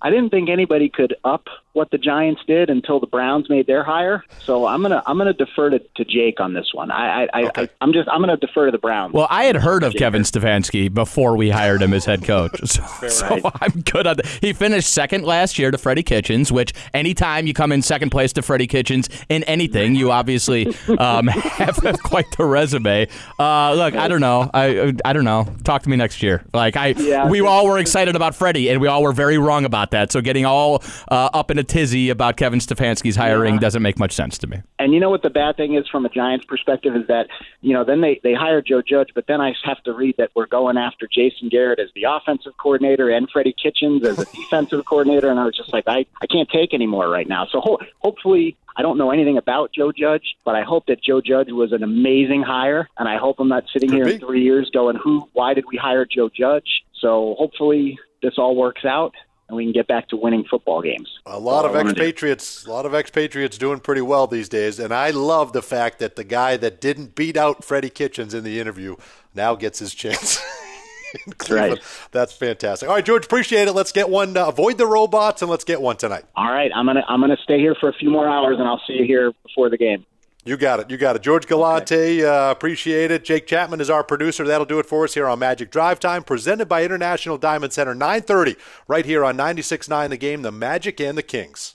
I 0.00 0.10
didn't 0.10 0.30
think 0.30 0.48
anybody 0.48 0.88
could 0.88 1.16
up 1.24 1.48
what 1.78 1.90
the 1.90 1.96
Giants 1.98 2.42
did 2.46 2.68
until 2.68 2.98
the 3.00 3.06
Browns 3.06 3.48
made 3.48 3.66
their 3.66 3.82
hire. 3.84 4.24
So 4.44 4.66
I'm 4.66 4.82
gonna 4.82 5.02
I'm 5.06 5.16
gonna 5.16 5.32
defer 5.32 5.70
to, 5.70 5.78
to 5.78 6.04
Jake 6.04 6.40
on 6.40 6.52
this 6.52 6.74
one. 6.74 6.90
I, 6.90 7.24
I, 7.24 7.28
I, 7.32 7.50
I 7.62 7.68
I'm 7.80 7.92
just 7.92 8.08
I'm 8.08 8.20
gonna 8.20 8.36
defer 8.36 8.66
to 8.66 8.72
the 8.72 8.78
Browns. 8.78 9.14
Well, 9.14 9.28
I 9.30 9.44
had 9.44 9.56
heard 9.56 9.84
of 9.84 9.94
Kevin 9.94 10.22
Stefanski 10.22 10.92
before 10.92 11.36
we 11.36 11.48
hired 11.50 11.80
him 11.80 11.94
as 11.94 12.04
head 12.04 12.24
coach, 12.24 12.50
so, 12.64 12.82
so 13.08 13.40
I'm 13.60 13.80
good 13.82 14.06
on 14.06 14.16
that. 14.16 14.26
He 14.26 14.52
finished 14.52 14.92
second 14.92 15.24
last 15.24 15.58
year 15.58 15.70
to 15.70 15.78
Freddie 15.78 16.02
Kitchens, 16.02 16.50
which 16.52 16.72
anytime 16.92 17.46
you 17.46 17.54
come 17.54 17.70
in 17.72 17.80
second 17.80 18.10
place 18.10 18.32
to 18.34 18.42
Freddie 18.42 18.66
Kitchens 18.66 19.08
in 19.28 19.44
anything, 19.44 19.94
you 19.94 20.10
obviously 20.10 20.66
um, 20.98 21.28
have, 21.28 21.76
have 21.84 22.02
quite 22.02 22.26
the 22.36 22.44
resume. 22.44 23.06
Uh, 23.38 23.74
look, 23.74 23.94
I 23.94 24.08
don't 24.08 24.20
know. 24.20 24.50
I 24.52 24.92
I 25.04 25.12
don't 25.12 25.24
know. 25.24 25.46
Talk 25.64 25.82
to 25.84 25.88
me 25.88 25.96
next 25.96 26.22
year. 26.22 26.44
Like 26.52 26.76
I, 26.76 26.88
Yeah. 26.88 27.28
we 27.28 27.40
all 27.40 27.66
were 27.66 27.78
excited 27.78 28.16
about 28.16 28.34
Freddie, 28.34 28.68
and 28.68 28.80
we 28.80 28.88
all 28.88 29.02
were 29.02 29.12
very 29.12 29.38
wrong 29.38 29.64
about 29.64 29.92
that. 29.92 30.10
So 30.10 30.20
getting 30.20 30.44
all 30.44 30.82
uh, 31.10 31.30
up 31.32 31.50
in 31.50 31.58
a 31.58 31.64
tizzy 31.68 32.10
about 32.10 32.36
Kevin 32.36 32.58
Stefanski's 32.58 33.16
hiring 33.16 33.54
Yeah. 33.54 33.60
doesn't 33.60 33.82
make 33.82 33.98
much 33.98 34.12
sense 34.12 34.38
to 34.38 34.46
me. 34.46 34.58
And 34.78 34.92
you 34.92 35.00
know 35.00 35.10
what 35.10 35.22
the 35.22 35.30
bad 35.30 35.56
thing 35.56 35.74
is 35.74 35.86
from 35.88 36.04
a 36.06 36.08
Giants 36.08 36.44
perspective 36.46 36.96
is 36.96 37.06
that 37.08 37.28
you 37.60 37.72
know 37.74 37.84
then 37.84 38.00
they 38.00 38.20
they 38.22 38.34
hire 38.34 38.60
Joe 38.62 38.82
Judge, 38.82 39.10
but 39.14 39.26
then 39.26 39.40
I 39.40 39.54
have 39.64 39.82
to 39.84 39.92
read 39.92 40.16
that 40.18 40.30
we're 40.34 40.46
going 40.46 40.76
after 40.78 41.06
Jason 41.06 41.48
Garrett 41.48 41.78
as 41.78 41.90
the 41.94 42.04
offensive 42.04 42.52
coordinator 42.56 43.10
and 43.10 43.28
Freddie 43.30 43.54
Kitchens 43.62 44.06
as 44.06 44.18
a 44.18 44.24
defensive 44.34 44.84
coordinator, 44.86 45.30
and 45.30 45.38
I 45.38 45.44
was 45.44 45.56
just 45.56 45.72
like 45.72 45.84
I 45.86 46.06
I 46.22 46.26
can't 46.26 46.48
take 46.50 46.74
anymore 46.74 47.08
right 47.08 47.28
now. 47.28 47.46
So 47.50 47.60
ho- 47.60 47.78
hopefully. 48.00 48.56
I 48.76 48.82
don't 48.82 48.96
know 48.96 49.10
anything 49.10 49.36
about 49.36 49.72
Joe 49.72 49.90
Judge, 49.90 50.36
but 50.44 50.54
I 50.54 50.62
hope 50.62 50.86
that 50.86 51.02
Joe 51.02 51.20
Judge 51.20 51.50
was 51.50 51.72
an 51.72 51.82
amazing 51.82 52.42
hire, 52.44 52.88
and 52.96 53.08
I 53.08 53.16
hope 53.16 53.40
I'm 53.40 53.48
not 53.48 53.64
sitting 53.72 53.90
here 53.90 54.06
in 54.06 54.20
three 54.20 54.44
years 54.44 54.70
going, 54.72 54.94
"Who? 54.94 55.28
Why 55.32 55.52
did 55.52 55.64
we 55.68 55.76
hire 55.76 56.04
Joe 56.06 56.28
Judge?" 56.28 56.84
So 56.94 57.34
hopefully 57.38 57.98
this 58.22 58.34
all 58.38 58.54
works 58.54 58.84
out, 58.84 59.14
and 59.48 59.56
we 59.56 59.64
can 59.64 59.72
get 59.72 59.86
back 59.86 60.08
to 60.08 60.16
winning 60.16 60.44
football 60.44 60.82
games. 60.82 61.08
A 61.26 61.38
lot 61.38 61.64
of 61.64 61.72
That's 61.72 61.74
all 61.74 61.80
I 61.80 61.82
wanna 61.84 61.94
do. 61.94 62.02
expatriates, 62.02 62.66
a 62.66 62.70
lot 62.70 62.86
of 62.86 62.94
expatriates 62.94 63.58
doing 63.58 63.80
pretty 63.80 64.02
well 64.02 64.26
these 64.26 64.48
days, 64.48 64.78
and 64.78 64.92
I 64.92 65.10
love 65.10 65.52
the 65.52 65.62
fact 65.62 65.98
that 66.00 66.16
the 66.16 66.24
guy 66.24 66.56
that 66.58 66.80
didn't 66.80 67.14
beat 67.14 67.36
out 67.36 67.64
Freddie 67.64 67.90
Kitchens 67.90 68.34
in 68.34 68.44
the 68.44 68.60
interview 68.60 68.96
now 69.34 69.54
gets 69.54 69.78
his 69.78 69.94
chance. 69.94 70.40
in 71.26 71.32
Cleveland. 71.32 71.80
That's 72.10 72.32
fantastic. 72.32 72.88
All 72.88 72.94
right, 72.94 73.04
George, 73.04 73.24
appreciate 73.24 73.68
it. 73.68 73.72
Let's 73.72 73.92
get 73.92 74.10
one. 74.10 74.36
Uh, 74.36 74.46
avoid 74.46 74.78
the 74.78 74.86
robots 74.86 75.42
and 75.42 75.50
let's 75.50 75.64
get 75.64 75.80
one 75.80 75.96
tonight. 75.96 76.24
All 76.36 76.50
right, 76.50 76.70
I'm 76.74 76.86
gonna 76.86 77.04
I'm 77.08 77.20
gonna 77.20 77.38
stay 77.42 77.58
here 77.58 77.74
for 77.74 77.88
a 77.88 77.94
few 77.94 78.10
more 78.10 78.28
hours, 78.28 78.58
and 78.58 78.68
I'll 78.68 78.82
see 78.86 78.94
you 78.94 79.04
here 79.04 79.32
before 79.42 79.70
the 79.70 79.78
game. 79.78 80.04
You 80.48 80.56
got 80.56 80.80
it. 80.80 80.90
You 80.90 80.96
got 80.96 81.14
it. 81.14 81.20
George 81.20 81.46
Galante, 81.46 82.24
uh, 82.24 82.50
appreciate 82.50 83.10
it. 83.10 83.22
Jake 83.22 83.46
Chapman 83.46 83.82
is 83.82 83.90
our 83.90 84.02
producer. 84.02 84.46
That'll 84.46 84.64
do 84.64 84.78
it 84.78 84.86
for 84.86 85.04
us 85.04 85.12
here 85.12 85.28
on 85.28 85.40
Magic 85.40 85.70
Drive 85.70 86.00
Time, 86.00 86.24
presented 86.24 86.70
by 86.70 86.84
International 86.84 87.36
Diamond 87.36 87.74
Center, 87.74 87.94
930, 87.94 88.56
right 88.86 89.04
here 89.04 89.26
on 89.26 89.36
96.9 89.36 90.08
The 90.08 90.16
Game, 90.16 90.40
The 90.40 90.50
Magic 90.50 91.02
and 91.02 91.18
the 91.18 91.22
Kings. 91.22 91.74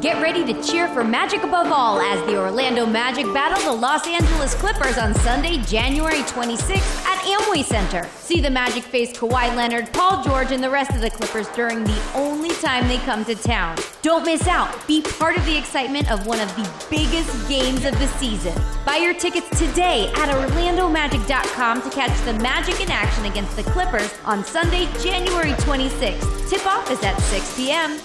Get 0.00 0.22
ready 0.22 0.44
to 0.44 0.62
cheer 0.62 0.86
for 0.86 1.02
Magic 1.02 1.42
above 1.42 1.72
all 1.72 2.00
as 2.00 2.24
the 2.26 2.38
Orlando 2.38 2.86
Magic 2.86 3.24
battle 3.34 3.60
the 3.74 3.80
Los 3.80 4.06
Angeles 4.06 4.54
Clippers 4.54 4.96
on 4.96 5.12
Sunday, 5.12 5.60
January 5.62 6.20
26th 6.20 7.04
at 7.04 7.18
Amway 7.24 7.64
Center. 7.64 8.08
See 8.20 8.40
the 8.40 8.48
Magic 8.48 8.84
face 8.84 9.12
Kawhi 9.12 9.56
Leonard, 9.56 9.92
Paul 9.92 10.22
George, 10.22 10.52
and 10.52 10.62
the 10.62 10.70
rest 10.70 10.92
of 10.92 11.00
the 11.00 11.10
Clippers 11.10 11.48
during 11.48 11.82
the 11.82 12.00
only 12.14 12.50
time 12.50 12.86
they 12.86 12.98
come 12.98 13.24
to 13.24 13.34
town. 13.34 13.76
Don't 14.02 14.24
miss 14.24 14.46
out. 14.46 14.86
Be 14.86 15.02
part 15.02 15.36
of 15.36 15.44
the 15.46 15.58
excitement 15.58 16.08
of 16.12 16.28
one 16.28 16.38
of 16.38 16.48
the 16.54 16.70
biggest 16.88 17.48
games 17.48 17.84
of 17.84 17.98
the 17.98 18.06
season. 18.18 18.54
Buy 18.86 18.98
your 18.98 19.14
tickets 19.14 19.48
today 19.58 20.12
at 20.14 20.28
orlandomagic.com 20.28 21.82
to 21.82 21.90
catch 21.90 22.16
the 22.24 22.34
Magic 22.34 22.80
in 22.80 22.88
action 22.92 23.24
against 23.24 23.56
the 23.56 23.64
Clippers 23.64 24.16
on 24.24 24.44
Sunday, 24.44 24.86
January 25.02 25.54
26th. 25.54 26.48
Tip 26.48 26.64
off 26.66 26.88
is 26.88 27.02
at 27.02 27.18
6 27.18 27.56
p.m. 27.56 27.98